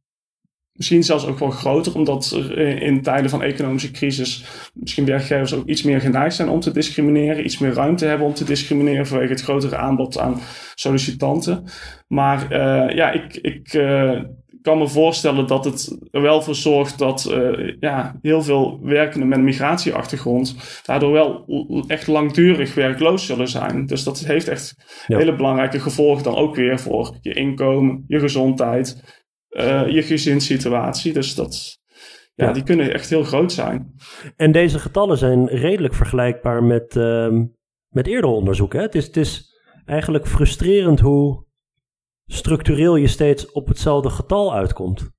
[0.71, 5.67] misschien zelfs ook wel groter, omdat er in tijden van economische crisis misschien werkgevers ook
[5.67, 9.31] iets meer geneigd zijn om te discrimineren, iets meer ruimte hebben om te discrimineren vanwege
[9.31, 10.39] het grotere aanbod aan
[10.75, 11.63] sollicitanten.
[12.07, 13.73] Maar uh, ja, ik, ik
[14.61, 19.27] kan me voorstellen dat het er wel voor zorgt dat uh, ja, heel veel werkenden
[19.27, 20.55] met een migratieachtergrond
[20.85, 21.45] daardoor wel
[21.87, 23.85] echt langdurig werkloos zullen zijn.
[23.85, 29.03] Dus dat heeft echt hele belangrijke gevolgen dan ook weer voor je inkomen, je gezondheid,
[29.49, 31.13] uh, je gezinssituatie.
[31.13, 31.79] Dus dat,
[32.35, 33.93] ja, ja, die kunnen echt heel groot zijn.
[34.35, 37.39] En deze getallen zijn redelijk vergelijkbaar met, uh,
[37.87, 38.73] met eerder onderzoek.
[38.73, 38.81] Hè?
[38.81, 41.47] Het, is, het is eigenlijk frustrerend hoe
[42.31, 45.09] structureel je steeds op hetzelfde getal uitkomt.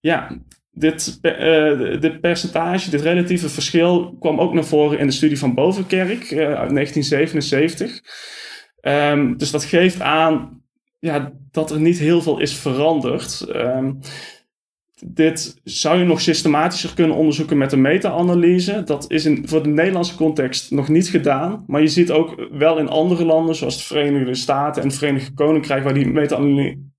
[0.00, 0.38] Ja,
[0.70, 5.54] dit, uh, dit percentage, dit relatieve verschil kwam ook naar voren in de studie van
[5.54, 7.90] Bovenkerk uh, uit 1977.
[7.90, 8.02] Um,
[8.80, 10.62] ehm, dus dat geeft aan
[10.98, 13.46] ja, dat er niet heel veel is veranderd.
[13.48, 13.98] Um,
[15.06, 18.82] dit zou je nog systematischer kunnen onderzoeken met een meta-analyse.
[18.84, 21.64] Dat is in, voor de Nederlandse context nog niet gedaan.
[21.66, 25.34] Maar je ziet ook wel in andere landen, zoals de Verenigde Staten en het Verenigd
[25.34, 26.12] Koninkrijk, waar die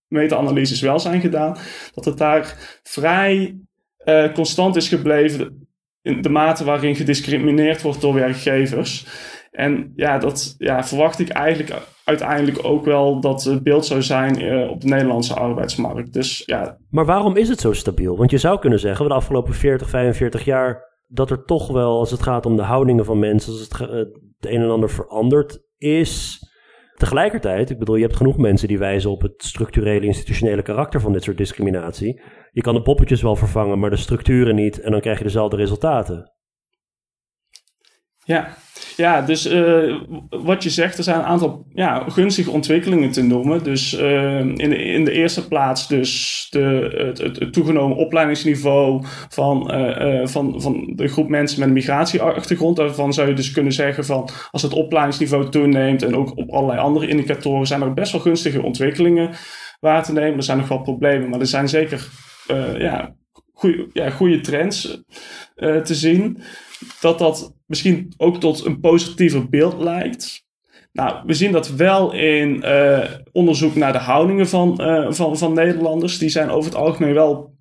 [0.08, 1.58] meta-analyses wel zijn gedaan,
[1.94, 3.58] dat het daar vrij
[4.06, 5.68] uh, constant is gebleven
[6.02, 9.06] in de mate waarin gediscrimineerd wordt door werkgevers.
[9.52, 14.42] En ja, dat ja, verwacht ik eigenlijk uiteindelijk ook wel dat het beeld zou zijn
[14.42, 16.14] uh, op de Nederlandse arbeidsmarkt.
[16.14, 16.78] Dus, ja.
[16.90, 18.18] Maar waarom is het zo stabiel?
[18.18, 22.12] Want je zou kunnen zeggen, de afgelopen 40, 45 jaar, dat er toch wel, als
[22.12, 26.44] het gaat om de houdingen van mensen, als het, het een en ander veranderd is.
[26.96, 31.12] Tegelijkertijd, ik bedoel, je hebt genoeg mensen die wijzen op het structurele, institutionele karakter van
[31.12, 32.22] dit soort discriminatie.
[32.52, 35.56] Je kan de poppetjes wel vervangen, maar de structuren niet, en dan krijg je dezelfde
[35.56, 36.34] resultaten.
[38.30, 38.58] Ja,
[38.96, 43.64] ja, dus uh, wat je zegt, er zijn een aantal ja, gunstige ontwikkelingen te noemen.
[43.64, 50.28] Dus uh, in, de, in de eerste plaats dus de, het, toegenomen opleidingsniveau van, uh,
[50.28, 52.76] van, van de groep mensen met een migratieachtergrond.
[52.76, 56.80] Daarvan zou je dus kunnen zeggen van als het opleidingsniveau toeneemt en ook op allerlei
[56.80, 59.30] andere indicatoren zijn er best wel gunstige ontwikkelingen
[59.80, 60.38] waar te nemen.
[60.38, 62.08] Er zijn nog wel problemen, maar er zijn zeker
[62.78, 63.16] ja,
[63.54, 65.04] goede ja, goede trends
[65.56, 66.38] te zien.
[67.00, 70.48] Dat dat misschien ook tot een positiever beeld lijkt.
[70.92, 75.54] Nou, we zien dat wel in uh, onderzoek naar de houdingen van, uh, van, van
[75.54, 76.18] Nederlanders.
[76.18, 77.58] Die zijn over het algemeen wel,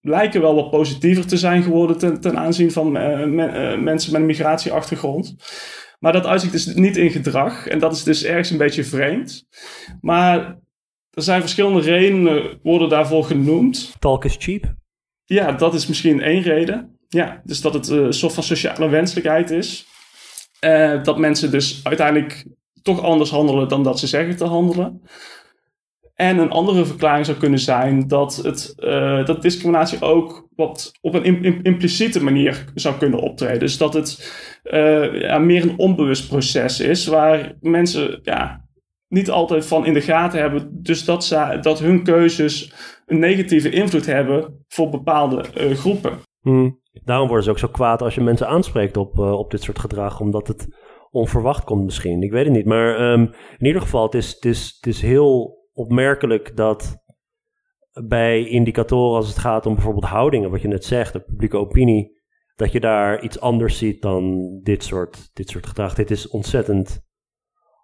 [0.00, 4.20] lijken wel wat positiever te zijn geworden ten, ten aanzien van uh, men, mensen met
[4.20, 5.34] een migratieachtergrond.
[5.98, 7.66] Maar dat uitzicht dus niet in gedrag.
[7.66, 9.46] En dat is dus ergens een beetje vreemd.
[10.00, 10.58] Maar
[11.10, 13.92] er zijn verschillende redenen worden daarvoor genoemd.
[13.98, 14.74] Talk is cheap.
[15.24, 16.95] Ja, dat is misschien één reden.
[17.08, 19.86] Ja, dus dat het een soort van sociale wenselijkheid is.
[21.02, 22.46] dat mensen dus uiteindelijk
[22.82, 25.02] toch anders handelen dan dat ze zeggen te handelen.
[26.14, 28.72] En een andere verklaring zou kunnen zijn dat, het,
[29.26, 33.58] dat discriminatie ook wat op een impliciete manier zou kunnen optreden.
[33.58, 34.32] Dus dat het
[35.12, 38.66] ja, meer een onbewust proces is, waar mensen ja,
[39.08, 40.68] niet altijd van in de gaten hebben.
[40.82, 42.72] Dus dat, ze, dat hun keuzes
[43.06, 45.44] een negatieve invloed hebben voor bepaalde
[45.74, 46.18] groepen.
[46.40, 46.80] Hmm.
[47.04, 49.78] Daarom worden ze ook zo kwaad als je mensen aanspreekt op, uh, op dit soort
[49.78, 50.68] gedrag, omdat het
[51.10, 52.22] onverwacht komt misschien.
[52.22, 52.66] Ik weet het niet.
[52.66, 57.04] Maar um, in ieder geval, het is, het, is, het is heel opmerkelijk dat
[58.04, 62.22] bij indicatoren als het gaat om bijvoorbeeld houdingen, wat je net zegt, de publieke opinie,
[62.56, 65.94] dat je daar iets anders ziet dan dit soort, dit soort gedrag.
[65.94, 67.00] Dit is ontzettend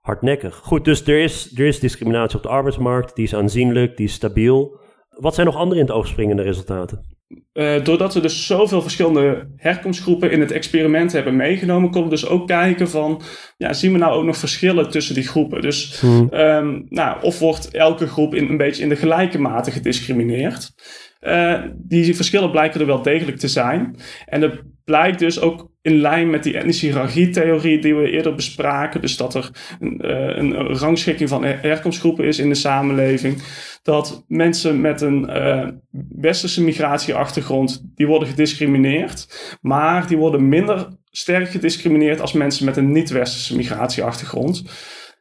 [0.01, 0.57] hardnekkig.
[0.57, 4.13] Goed, dus er is, er is discriminatie op de arbeidsmarkt, die is aanzienlijk, die is
[4.13, 4.81] stabiel.
[5.23, 7.05] Wat zijn nog andere in het oog springende resultaten?
[7.53, 12.29] Uh, doordat we dus zoveel verschillende herkomstgroepen in het experiment hebben meegenomen, konden we dus
[12.29, 13.23] ook kijken van,
[13.57, 15.61] ja, zien we nou ook nog verschillen tussen die groepen?
[15.61, 16.29] Dus, hmm.
[16.33, 20.73] um, nou, of wordt elke groep in, een beetje in de gelijke mate gediscrimineerd?
[21.21, 23.97] Uh, die verschillen blijken er wel degelijk te zijn.
[24.27, 29.01] En er blijkt dus ook in lijn met die etnische hiërarchie-theorie die we eerder bespraken,
[29.01, 30.09] dus dat er een,
[30.39, 33.43] een rangschikking van herkomstgroepen is in de samenleving,
[33.83, 35.69] dat mensen met een uh,
[36.09, 42.93] westerse migratieachtergrond, die worden gediscrimineerd, maar die worden minder sterk gediscrimineerd als mensen met een
[42.93, 44.65] niet-westerse migratieachtergrond.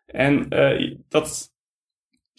[0.05, 1.50] En uh, dat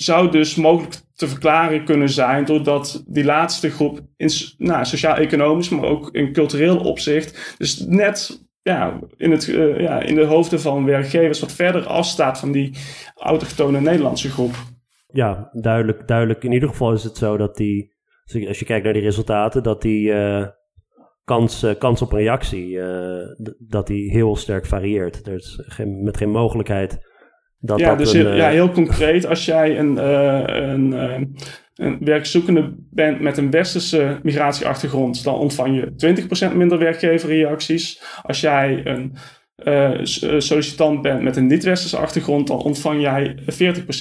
[0.03, 5.85] zou dus mogelijk te verklaren kunnen zijn doordat die laatste groep in nou, sociaal-economisch, maar
[5.85, 10.85] ook in cultureel opzicht, dus net ja, in, het, uh, ja, in de hoofden van
[10.85, 12.77] werkgevers wat verder afstaat van die
[13.15, 14.55] autochtone Nederlandse groep.
[15.07, 16.45] Ja, duidelijk, duidelijk.
[16.45, 17.93] In ieder geval is het zo dat die,
[18.49, 20.47] als je kijkt naar die resultaten, dat die uh,
[21.25, 22.79] kans, uh, kans op reactie,
[23.59, 25.27] dat die heel sterk varieert.
[25.27, 27.12] Er is geen, met geen mogelijkheid
[27.65, 31.21] dat ja, dat dus een, heel, ja, heel concreet, als jij een, een, uh,
[31.75, 36.17] een werkzoekende bent met een westerse migratieachtergrond, dan ontvang je
[36.53, 38.03] 20% minder werkgeverreacties.
[38.23, 39.17] Als jij een
[39.65, 39.99] uh,
[40.39, 43.37] sollicitant bent met een niet-westerse achtergrond, dan ontvang jij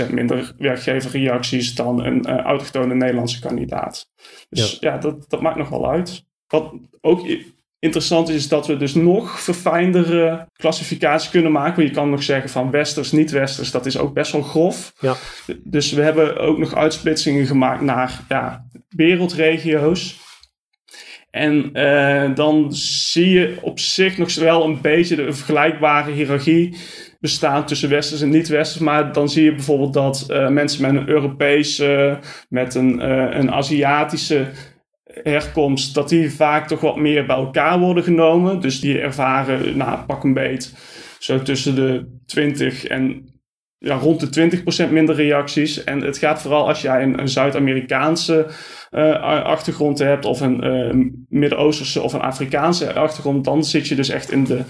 [0.09, 4.09] 40% minder werkgeverreacties dan een uh, autochtone Nederlandse kandidaat.
[4.49, 6.25] Dus ja, ja dat, dat maakt nog wel uit.
[6.47, 7.27] Wat ook
[7.81, 11.83] interessant is, dat we dus nog verfijndere klassificaties kunnen maken.
[11.83, 14.93] Je kan nog zeggen van westers, niet-westers, dat is ook best wel grof.
[14.99, 15.15] Ja.
[15.63, 20.19] Dus we hebben ook nog uitsplitsingen gemaakt naar ja, wereldregio's.
[21.31, 26.77] En uh, dan zie je op zich nog wel een beetje de vergelijkbare hiërarchie
[27.19, 28.81] bestaan tussen westers en niet-westers.
[28.81, 32.19] Maar dan zie je bijvoorbeeld dat uh, mensen met een Europese,
[32.49, 34.47] met een, uh, een Aziatische
[35.13, 38.61] herkomst, dat die vaak toch wat meer bij elkaar worden genomen.
[38.61, 40.75] Dus die ervaren, nou, pak een beet,
[41.19, 43.29] zo tussen de 20 en
[43.77, 45.83] ja, rond de 20% minder reacties.
[45.83, 48.47] En het gaat vooral als jij een, een Zuid-Amerikaanse
[48.91, 54.09] uh, achtergrond hebt, of een uh, Midden-Oosterse of een Afrikaanse achtergrond, dan zit je dus
[54.09, 54.61] echt in de,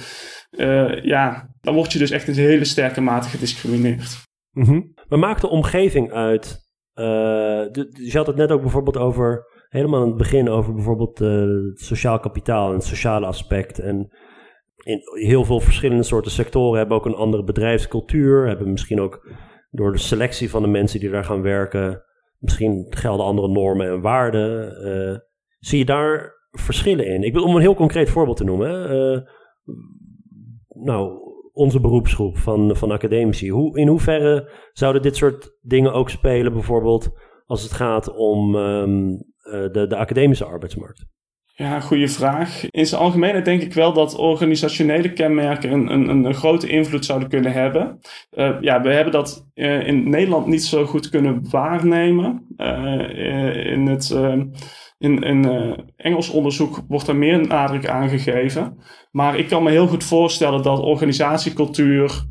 [0.52, 4.18] uh, ja, dan word je dus echt in een hele sterke mate gediscrimineerd.
[4.52, 4.94] Mm -hmm.
[5.08, 6.70] Maar maakt de omgeving uit?
[6.94, 11.80] De, je had het net ook bijvoorbeeld over helemaal aan het begin over bijvoorbeeld het
[11.80, 13.80] sociaal kapitaal en het sociale aspect.
[13.80, 14.09] En
[14.84, 18.47] in heel veel verschillende soorten sectoren hebben ook een andere bedrijfscultuur.
[18.47, 19.28] Hebben misschien ook
[19.69, 22.03] door de selectie van de mensen die daar gaan werken,
[22.38, 24.74] misschien gelden andere normen en waarden.
[24.88, 25.17] Uh,
[25.59, 27.24] zie je daar verschillen in?
[27.24, 28.91] Ik wil om een heel concreet voorbeeld te noemen.
[28.91, 29.19] Uh,
[30.84, 31.19] nou,
[31.53, 33.49] onze beroepsgroep van, van academici.
[33.49, 37.11] Hoe, in hoeverre zouden dit soort dingen ook spelen, bijvoorbeeld
[37.45, 39.19] als het gaat om um, eh,
[39.72, 41.06] de, de academische arbeidsmarkt?
[41.54, 42.70] Ja, goede vraag.
[42.70, 47.30] In zijn algemeenheid denk ik wel dat organisationele kenmerken een, een, een grote invloed zouden
[47.30, 47.99] kunnen hebben.
[48.32, 52.45] Uh, ja, we hebben dat uh, in Nederland niet zo goed kunnen waarnemen.
[53.66, 54.16] In het
[54.97, 58.78] in, Engels onderzoek wordt er meer nadruk aan gegeven.
[59.12, 62.26] Maar ik kan me heel goed voorstellen dat organisatiecultuur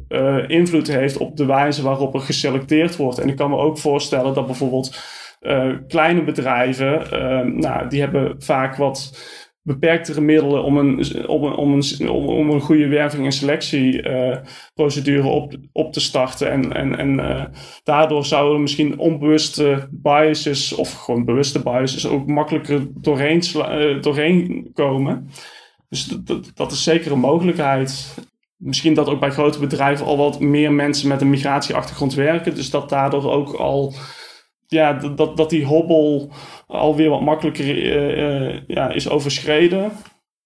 [0.47, 3.19] invloed heeft op de wijze waarop er geselecteerd wordt.
[3.19, 4.99] En ik kan me ook voorstellen dat bijvoorbeeld
[5.41, 9.29] uh, kleine bedrijven, uh, nou, die hebben vaak wat
[9.63, 15.55] beperktere middelen om een, om een, om een, om, een goede werving- en selectieprocedure op,
[15.73, 16.51] op te starten.
[16.51, 17.51] En, en, en
[17.83, 23.43] daardoor zouden misschien onbewuste biases of gewoon bewuste biases ook makkelijker doorheen,
[24.01, 25.29] doorheen komen.
[25.89, 28.15] Dus dat, dat is zeker een mogelijkheid.
[28.57, 32.55] Misschien dat ook bij grote bedrijven al wat meer mensen met een migratieachtergrond werken.
[32.55, 33.95] Dus dat daardoor ook al
[34.71, 36.33] ja, dat, dat die hobbel
[36.67, 39.93] alweer wat makkelijker uh, uh, ja, is overschreden.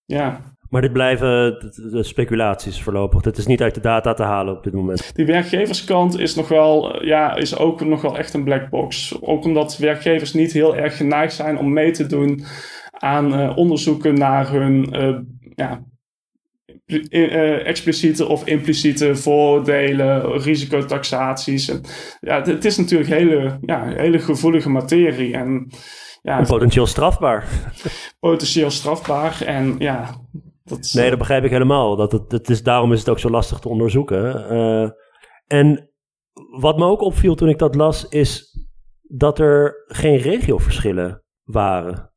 [0.04, 0.40] Ja.
[0.68, 1.58] Maar dit blijven
[1.90, 3.20] de, speculaties voorlopig.
[3.20, 5.14] Dit is niet uit de data te halen op dit moment.
[5.14, 9.18] Die werkgeverskant is, nog wel, ja, is ook nog wel echt een black box.
[9.22, 12.44] Ook omdat werkgevers niet heel erg geneigd zijn om mee te doen
[12.90, 15.18] aan uh, onderzoeken naar hun uh,
[15.54, 15.84] ja,
[16.86, 21.68] uh, expliciete of impliciete voordelen, risicotaxaties.
[21.68, 21.80] En,
[22.20, 25.34] ja, het is natuurlijk hele, ja, hele gevoelige materie.
[25.34, 25.70] En,
[26.22, 27.72] ja, potentieel strafbaar.
[28.20, 29.42] Potentieel strafbaar.
[29.42, 30.14] En ja,
[30.64, 31.96] dat, nee, dat begrijp ik helemaal.
[31.96, 34.52] Dat het, het is, daarom is het ook zo lastig te onderzoeken.
[34.52, 34.90] Uh,
[35.46, 35.90] en
[36.60, 38.58] wat me ook opviel toen ik dat las, is
[39.02, 42.12] dat er geen regioverschillen waren.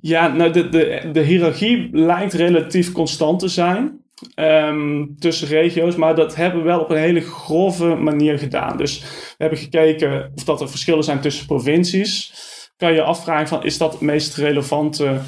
[0.00, 4.01] Ja, nou, de, de, de hiërarchie lijkt relatief constant te zijn.
[4.34, 8.76] Um, tussen regio's, maar dat hebben we wel op een hele grove manier gedaan.
[8.76, 12.34] Dus we hebben gekeken of dat er verschillen zijn tussen provincies.
[12.76, 15.20] Kan je afvragen van is dat het meest relevante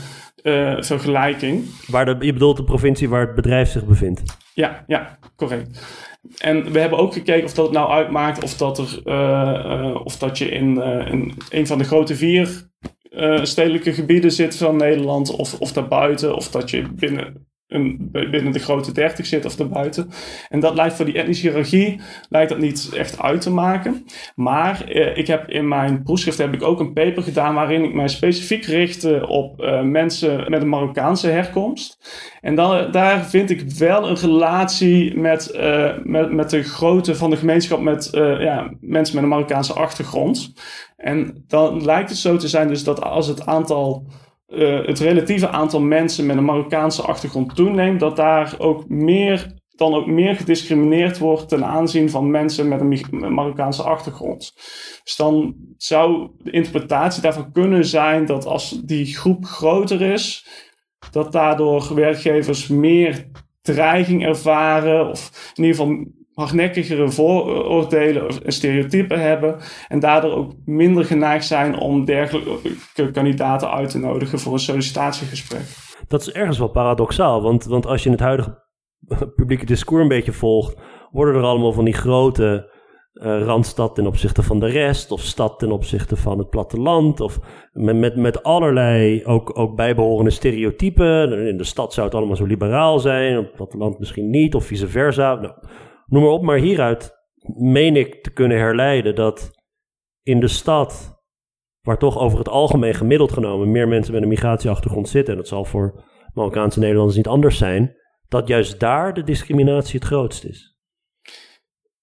[0.42, 1.64] uh, vergelijking?
[1.86, 4.22] Waar de, je bedoelt de provincie waar het bedrijf zich bevindt?
[4.54, 5.86] Ja, ja, correct.
[6.38, 10.04] En we hebben ook gekeken of dat het nou uitmaakt of dat, er, uh, uh,
[10.04, 12.72] of dat je in, in een van de grote vier
[13.42, 18.92] stedelijke gebieden zit van Nederland, of, of daarbuiten, of dat je binnen binnen de grote
[18.92, 20.10] 30 zit of daarbuiten.
[20.48, 24.04] En dat lijkt voor die etnische hiërarchie lijkt dat niet echt uit te maken.
[24.34, 27.94] Maar eh, ik heb in mijn proefschrift heb ik ook een paper gedaan waarin ik
[27.94, 31.98] mij specifiek richtte op uh, mensen met een Marokkaanse herkomst.
[32.40, 37.30] En dan, daar vind ik wel een relatie met, uh, met, met de grootte van
[37.30, 40.52] de gemeenschap met ja, mensen met een Marokkaanse achtergrond.
[40.96, 44.06] En dan lijkt het zo te zijn dus dat als het aantal
[44.56, 49.94] uh, het relatieve aantal mensen met een Marokkaanse achtergrond toeneemt, dat daar ook meer, dan
[49.94, 54.52] ook meer gediscrimineerd wordt ten aanzien van mensen met een Marokkaanse achtergrond.
[55.04, 60.46] Dus dan zou de interpretatie daarvan kunnen zijn dat als die groep groter is,
[61.10, 63.26] dat daardoor werkgevers meer
[63.62, 66.04] dreiging ervaren, of in ieder geval
[66.34, 69.56] hardnekkigere vooroordelen en stereotypen hebben.
[69.88, 75.62] En daardoor ook minder geneigd zijn om dergelijke kandidaten uit te nodigen voor een sollicitatiegesprek.
[76.08, 78.62] Dat is ergens wel paradoxaal, want, want als je het huidige
[79.34, 80.76] publieke discours een beetje volgt,
[81.10, 82.72] worden er allemaal van die grote
[83.14, 87.38] uh, randstad ten opzichte van de rest, of stad ten opzichte van het platteland, of
[87.72, 91.46] met, met, met allerlei ook, ook bijbehorende stereotypen.
[91.48, 94.64] In de stad zou het allemaal zo liberaal zijn, op het platteland misschien niet, of
[94.64, 95.34] vice versa.
[95.34, 95.52] Nou,
[96.06, 96.42] noem maar op.
[96.42, 97.12] Maar hieruit
[97.56, 99.50] meen ik te kunnen herleiden dat
[100.22, 101.22] in de stad,
[101.80, 105.48] waar toch over het algemeen gemiddeld genomen meer mensen met een migratieachtergrond zitten, en dat
[105.48, 107.96] zal voor Marokkaanse Nederlanders niet anders zijn,
[108.28, 110.76] dat juist daar de discriminatie het grootst is.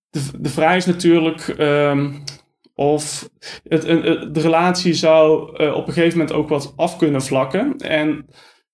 [0.09, 2.23] De, de vraag is natuurlijk um,
[2.75, 3.29] of
[3.63, 3.81] het,
[4.33, 7.77] de relatie zou uh, op een gegeven moment ook wat af kunnen vlakken.
[7.77, 8.25] En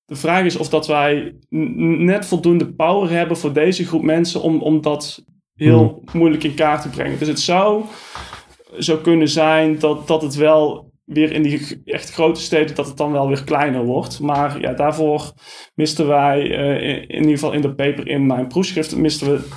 [0.07, 4.61] de vraag is of dat wij net voldoende power hebben voor deze groep mensen om,
[4.61, 6.19] om dat heel hmm.
[6.19, 7.19] moeilijk in kaart te brengen.
[7.19, 7.83] Dus het zou
[8.79, 12.97] zo kunnen zijn dat, dat het wel weer in die echt grote steden, dat het
[12.97, 14.19] dan wel weer kleiner wordt.
[14.19, 15.33] Maar ja, daarvoor
[15.75, 19.47] misten wij, uh, in, ieder geval in de paper in mijn proefschrift, misten we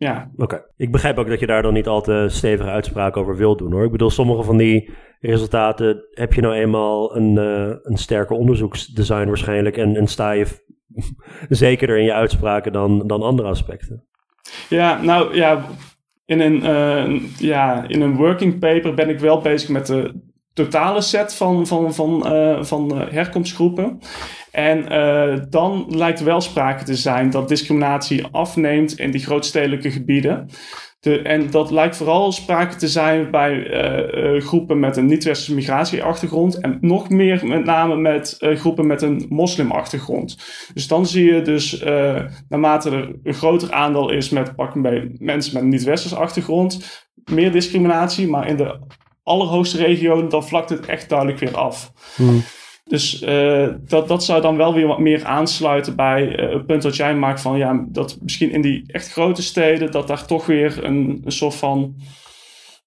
[0.00, 0.30] ja.
[0.36, 0.64] Oké.
[0.76, 3.72] Ik begrijp ook dat je daar dan niet al te stevige uitspraken over wilt doen
[3.72, 3.84] hoor.
[3.84, 4.90] Ik bedoel, sommige van die
[5.20, 9.76] resultaten heb je nou eenmaal een, uh, een sterker onderzoeksdesign waarschijnlijk.
[9.76, 10.46] En, en sta je
[11.48, 14.04] zekerder in je uitspraken dan, dan andere aspecten.
[14.68, 15.64] Ja, nou ja,
[16.24, 20.14] in een, uh, ja, in een working paper ben ik wel bezig met de
[20.52, 23.98] totale set van, van, van, uh, van herkomstgroepen.
[24.50, 30.48] En uh, dan lijkt wel sprake te zijn dat discriminatie afneemt in die grootstedelijke gebieden.
[31.00, 35.54] De, en dat lijkt vooral sprake te zijn bij uh, uh, groepen met een niet-westerse
[35.54, 36.60] migratieachtergrond.
[36.60, 40.38] En nog meer met name met groepen met een moslimachtergrond.
[40.74, 41.84] Dus dan zie je dus,
[42.48, 47.52] naarmate er een groter aandeel is met pakken bij mensen met een niet-westerse achtergrond, meer
[47.52, 48.28] discriminatie.
[48.28, 48.78] Maar in de
[49.22, 51.92] allerhoogste regio, dan vlakt het echt duidelijk weer af.
[52.16, 52.42] Hmm.
[52.90, 56.82] Dus uh, dat, dat zou dan wel weer wat meer aansluiten bij uh, het punt
[56.82, 60.46] dat jij maakt van ja, dat misschien in die echt grote steden, dat daar toch
[60.46, 61.94] weer een, een soort van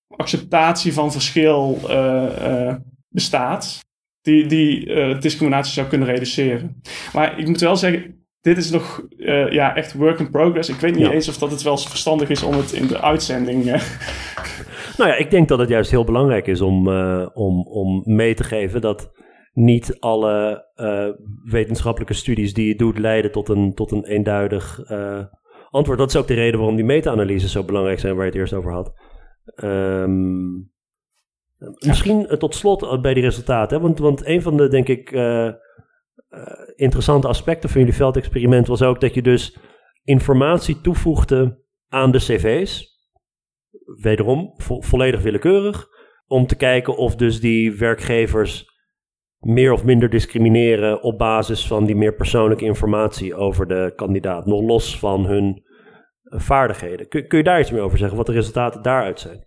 [0.08, 2.76] acceptatie van verschil uh,
[3.10, 3.80] bestaat,
[4.22, 4.86] die, die
[5.18, 6.82] discriminatie zou kunnen reduceren.
[7.14, 9.01] Maar ik moet wel zeggen, dit is nog
[9.49, 10.70] ja, echt work in progress.
[10.70, 13.64] Ik weet niet eens of dat het wel verstandig is om het in de uitzending.
[14.97, 16.88] nou ja, ik denk dat het juist heel belangrijk is om,
[17.34, 19.12] om, om mee te geven dat
[19.54, 21.10] niet alle uh,
[21.51, 25.26] wetenschappelijke studies die je doet leiden tot een, tot een eenduidig uh,
[25.70, 25.97] antwoord.
[25.97, 28.54] Dat is ook de reden waarom die meta-analyses zo belangrijk zijn, waar je het eerst
[28.54, 28.93] over had.
[29.64, 30.72] Um,
[31.86, 35.12] misschien tot slot bij die resultaten, want, want een van de, denk ik,
[36.76, 39.58] interessante aspecten van jullie veldexperiment was ook dat je dus
[40.04, 42.91] informatie toevoegde aan de cv's.
[44.01, 45.88] Wederom volledig willekeurig.
[46.28, 48.72] Om te kijken of dus die werkgevers
[49.44, 54.46] meer of minder discrimineren op basis van die meer persoonlijke informatie over de kandidaat.
[54.46, 55.64] Nog los van hun
[56.24, 57.08] vaardigheden.
[57.08, 59.46] Kun, kun je daar iets meer over zeggen, wat de resultaten daaruit zijn?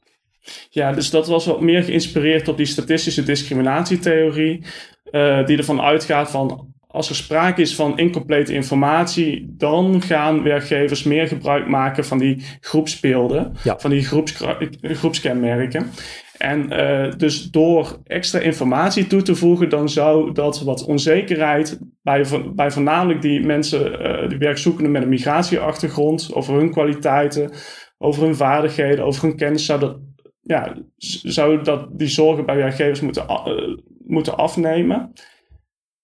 [0.70, 4.64] Ja, dus dat was wat meer geïnspireerd op die statistische discriminatietheorie,
[5.10, 11.02] uh, die ervan uitgaat van als er sprake is van incomplete informatie, dan gaan werkgevers
[11.02, 14.42] meer gebruik maken van die groepsbeelden, van die groeps,
[14.80, 15.90] groepskenmerken.
[16.38, 22.24] En uh, dus door extra informatie toe te voegen, dan zou dat wat onzekerheid bij,
[22.54, 27.50] bij voornamelijk die mensen, uh, die werkzoekenden met een migratieachtergrond, over hun kwaliteiten,
[27.98, 29.98] over hun vaardigheden, over hun kennis, zou dat,
[30.40, 30.76] ja,
[31.22, 33.76] zou dat die zorgen bij werkgevers moeten, uh,
[34.06, 35.12] moeten afnemen.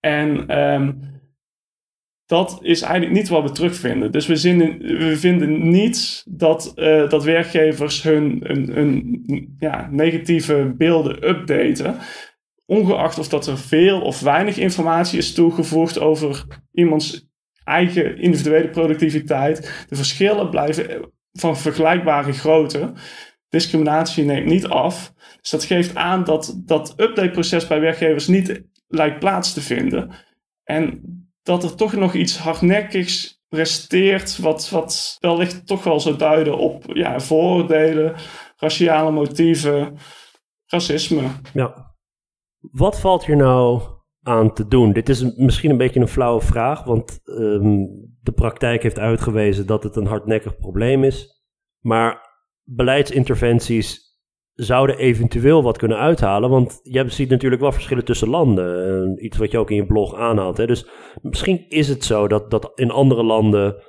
[0.01, 1.12] En um,
[2.27, 4.13] dat is eigenlijk niet wat we terugvinden.
[4.13, 9.25] Dus we, zinnen, we vinden niet dat, uh, dat werkgevers hun, hun, hun
[9.59, 11.97] ja, negatieve beelden updaten.
[12.67, 17.31] Ongeacht of dat er veel of weinig informatie is toegevoegd over iemands
[17.65, 19.85] eigen individuele productiviteit.
[19.89, 22.93] De verschillen blijven van vergelijkbare grootte.
[23.49, 25.13] Discriminatie neemt niet af.
[25.41, 30.11] Dus dat geeft aan dat dat updateproces bij werkgevers niet lijkt plaats te vinden.
[30.65, 31.01] En
[31.43, 36.85] dat er toch nog iets hardnekkigs presteert, wat, wat wellicht toch wel zou duiden op
[36.87, 38.15] ja, vooroordelen,
[38.57, 39.97] raciale motieven,
[40.67, 41.23] racisme.
[41.53, 41.95] Ja.
[42.71, 43.83] Wat valt hier nou
[44.23, 44.93] aan te doen?
[44.93, 47.89] Dit is misschien een beetje een flauwe vraag, want um,
[48.21, 51.43] de praktijk heeft uitgewezen dat het een hardnekkig probleem is.
[51.81, 52.31] Maar
[52.63, 54.12] beleidsinterventies
[54.55, 56.51] zouden eventueel wat kunnen uithalen.
[56.51, 59.15] Want je ziet natuurlijk wel verschillen tussen landen.
[59.17, 60.57] Uh, iets wat je ook in je blog aanhaalt.
[60.57, 60.67] Hè?
[60.67, 60.87] Dus
[61.23, 63.83] misschien is het zo dat, dat in andere landen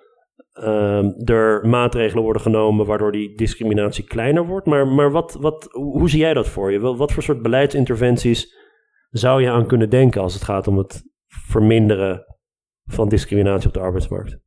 [0.59, 4.65] uh, er maatregelen worden genomen waardoor die discriminatie kleiner wordt.
[4.65, 6.79] Maar, maar wat, wat, hoe zie jij dat voor je?
[6.79, 8.55] Wat voor soort beleidsinterventies
[9.09, 12.25] zou je aan kunnen denken als het gaat om het verminderen
[12.85, 14.37] van discriminatie op de arbeidsmarkt?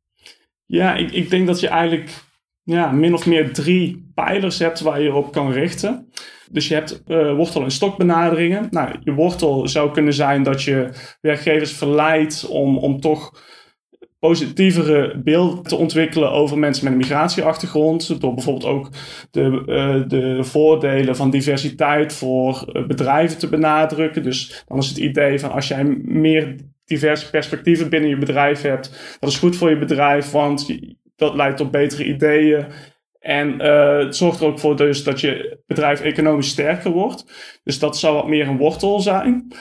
[0.64, 2.24] Ja, ik, ik denk dat je eigenlijk
[2.66, 6.08] ja, min of meer drie pijlers hebt waar je op kan richten.
[6.50, 8.66] Dus je hebt uh, wortel- en stokbenaderingen.
[8.70, 10.88] Nou, je wortel zou kunnen zijn dat je
[11.20, 13.44] werkgevers verleidt om, om toch
[14.18, 18.20] positievere beelden te ontwikkelen over mensen met een migratieachtergrond.
[18.20, 18.88] Door bijvoorbeeld ook
[19.30, 24.22] de, uh, de voordelen van diversiteit voor uh, bedrijven te benadrukken.
[24.22, 29.16] Dus dan is het idee van als jij meer diverse perspectieven binnen je bedrijf hebt,
[29.20, 30.78] dat is goed voor je bedrijf, want
[31.16, 32.66] dat leidt tot betere ideeën.
[33.18, 37.24] En uh, het zorgt er ook voor dus dat je bedrijf economisch sterker wordt.
[37.64, 39.54] Dus dat zou wat meer een wortel zijn.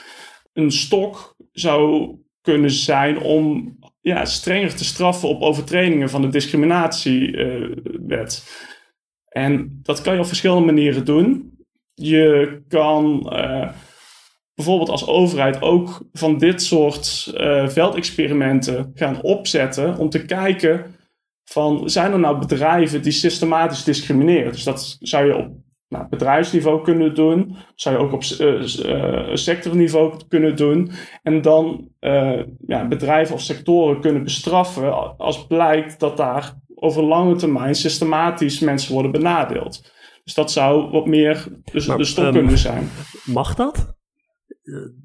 [0.52, 8.04] Een stok zou kunnen zijn om ja, strenger te straffen op overtredingen van de discriminatiewet.
[8.08, 8.22] Uh,
[9.42, 11.54] en dat kan je op verschillende manieren doen.
[11.94, 13.68] Je kan uh,
[14.54, 17.32] bijvoorbeeld als overheid ook van dit soort
[17.66, 20.95] veldexperimenten gaan opzetten om te kijken
[21.50, 24.52] van zijn er nou bedrijven die systematisch discrimineren?
[24.52, 25.48] Dus dat zou je op
[25.88, 30.90] nou, bedrijfsniveau kunnen doen, zou je ook op uh, sectorniveau kunnen doen.
[31.22, 37.36] En dan uh, ja, bedrijven of sectoren kunnen bestraffen als blijkt dat daar over lange
[37.36, 39.92] termijn systematisch mensen worden benadeeld.
[40.24, 42.88] Dus dat zou wat meer dus de stok um, kunnen zijn.
[43.24, 43.94] Mag dat?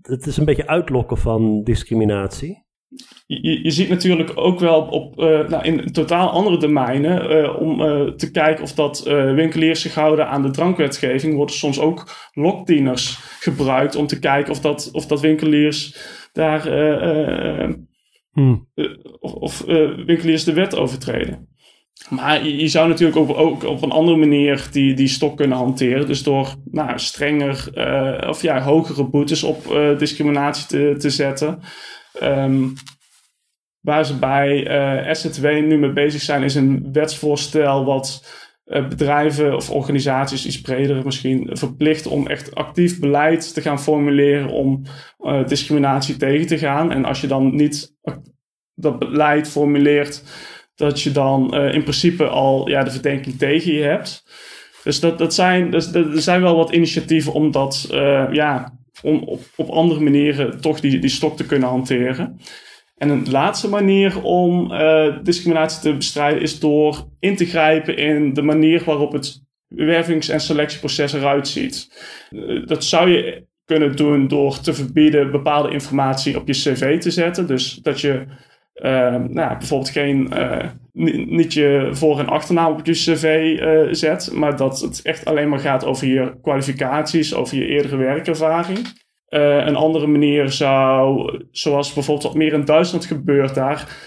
[0.01, 2.65] Het is een beetje uitlokken van discriminatie
[3.25, 7.81] je, je, ziet natuurlijk ook wel op, uh, nou, in totaal andere domeinen uh, om
[7.81, 9.03] uh, te kijken of dat
[9.35, 11.35] winkeliers zich houden aan de drankwetgeving.
[11.35, 15.95] Worden soms ook lokdieners gebruikt om te kijken of dat, of dat winkeliers
[16.33, 16.61] daar
[18.31, 18.67] hmm.
[19.19, 19.63] of, of
[20.05, 21.49] winkeliers de wet overtreden.
[22.09, 25.57] Maar je, je zou natuurlijk ook, ook, op een andere manier die, die stok kunnen
[25.57, 26.07] hanteren.
[26.07, 27.71] Dus door nou, strenger
[28.29, 31.59] of ja, hogere boetes op discriminatie te, te zetten.
[32.21, 32.73] Um,
[33.81, 38.25] waar ze bij uh, eh, nu mee bezig zijn, is een wetsvoorstel wat
[38.65, 44.49] uh, bedrijven of organisaties, iets breder misschien, verplicht om echt actief beleid te gaan formuleren
[44.49, 44.83] om
[45.19, 46.91] uh, discriminatie tegen te gaan.
[46.91, 47.95] En als je dan niet
[48.75, 50.23] dat beleid formuleert,
[50.75, 54.23] dat je dan in principe al ja, de verdenking tegen je hebt.
[54.83, 57.87] Dus dat, dat zijn, dus, er zijn wel wat initiatieven om dat
[58.31, 62.39] ja, om op, op andere manieren toch die, die stok te kunnen hanteren.
[62.97, 68.33] En een laatste manier om uh, discriminatie te bestrijden is door in te grijpen in
[68.33, 71.89] de manier waarop het wervings- en selectieproces eruit ziet.
[72.31, 77.11] Uh, dat zou je kunnen doen door te verbieden bepaalde informatie op je cv te
[77.11, 77.47] zetten.
[77.47, 78.25] Dus dat je
[79.29, 80.33] nou, bijvoorbeeld geen,
[81.29, 83.57] niet je voor- en achternaam op je cv
[83.95, 88.79] zet, maar dat het echt alleen maar gaat over je kwalificaties, over je eerdere werkervaring.
[89.27, 93.97] een andere manier zou, zoals bijvoorbeeld wat meer in Duitsland gebeurt daar,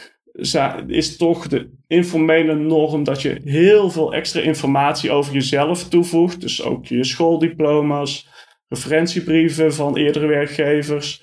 [0.86, 6.40] is toch de informele norm dat je heel veel extra informatie over jezelf toevoegt.
[6.40, 8.28] Dus ook je schooldiploma's,
[8.68, 11.22] referentiebrieven van eerdere werkgevers,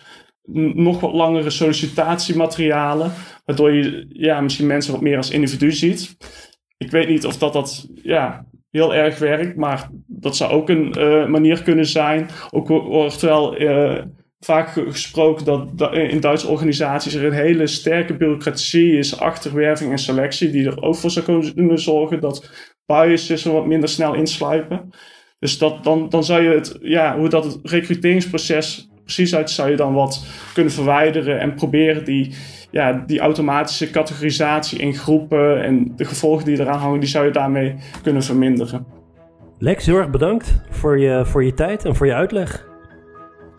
[0.73, 3.11] nog wat langere sollicitatiematerialen,
[3.45, 6.17] waardoor je ja, misschien mensen wat meer als individu ziet.
[6.77, 10.95] Ik weet niet of dat, dat ja, heel erg werkt, maar dat zou ook een
[10.97, 12.29] uh, manier kunnen zijn.
[12.49, 14.01] Ook wordt wel uh,
[14.39, 19.97] vaak gesproken dat in Duitse organisaties er een hele sterke bureaucratie is achter werving en
[19.97, 22.49] selectie, die er ook voor zou kunnen zorgen dat
[22.85, 24.89] biases er wat minder snel insluipen.
[25.39, 29.69] Dus dat, dan, dan zou je het, ja, hoe dat het recruteringsproces precies uit, zou
[29.69, 32.35] je dan wat kunnen verwijderen en proberen die,
[32.71, 37.31] ja, die automatische categorisatie in groepen en de gevolgen die eraan hangen, die zou je
[37.31, 38.85] daarmee kunnen verminderen.
[39.57, 42.69] Lex, heel erg bedankt voor je, voor je tijd en voor je uitleg.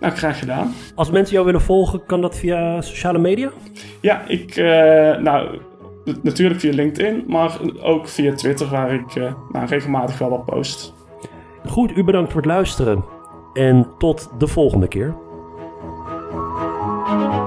[0.00, 0.72] Nou, graag gedaan.
[0.94, 3.50] Als mensen jou willen volgen, kan dat via sociale media?
[4.00, 4.64] Ja, ik, uh,
[5.16, 5.58] nou,
[6.22, 10.94] natuurlijk via LinkedIn, maar ook via Twitter, waar ik uh, nou, regelmatig wel wat post.
[11.66, 13.04] Goed, u bedankt voor het luisteren
[13.52, 15.14] en tot de volgende keer.
[17.12, 17.41] Thank you.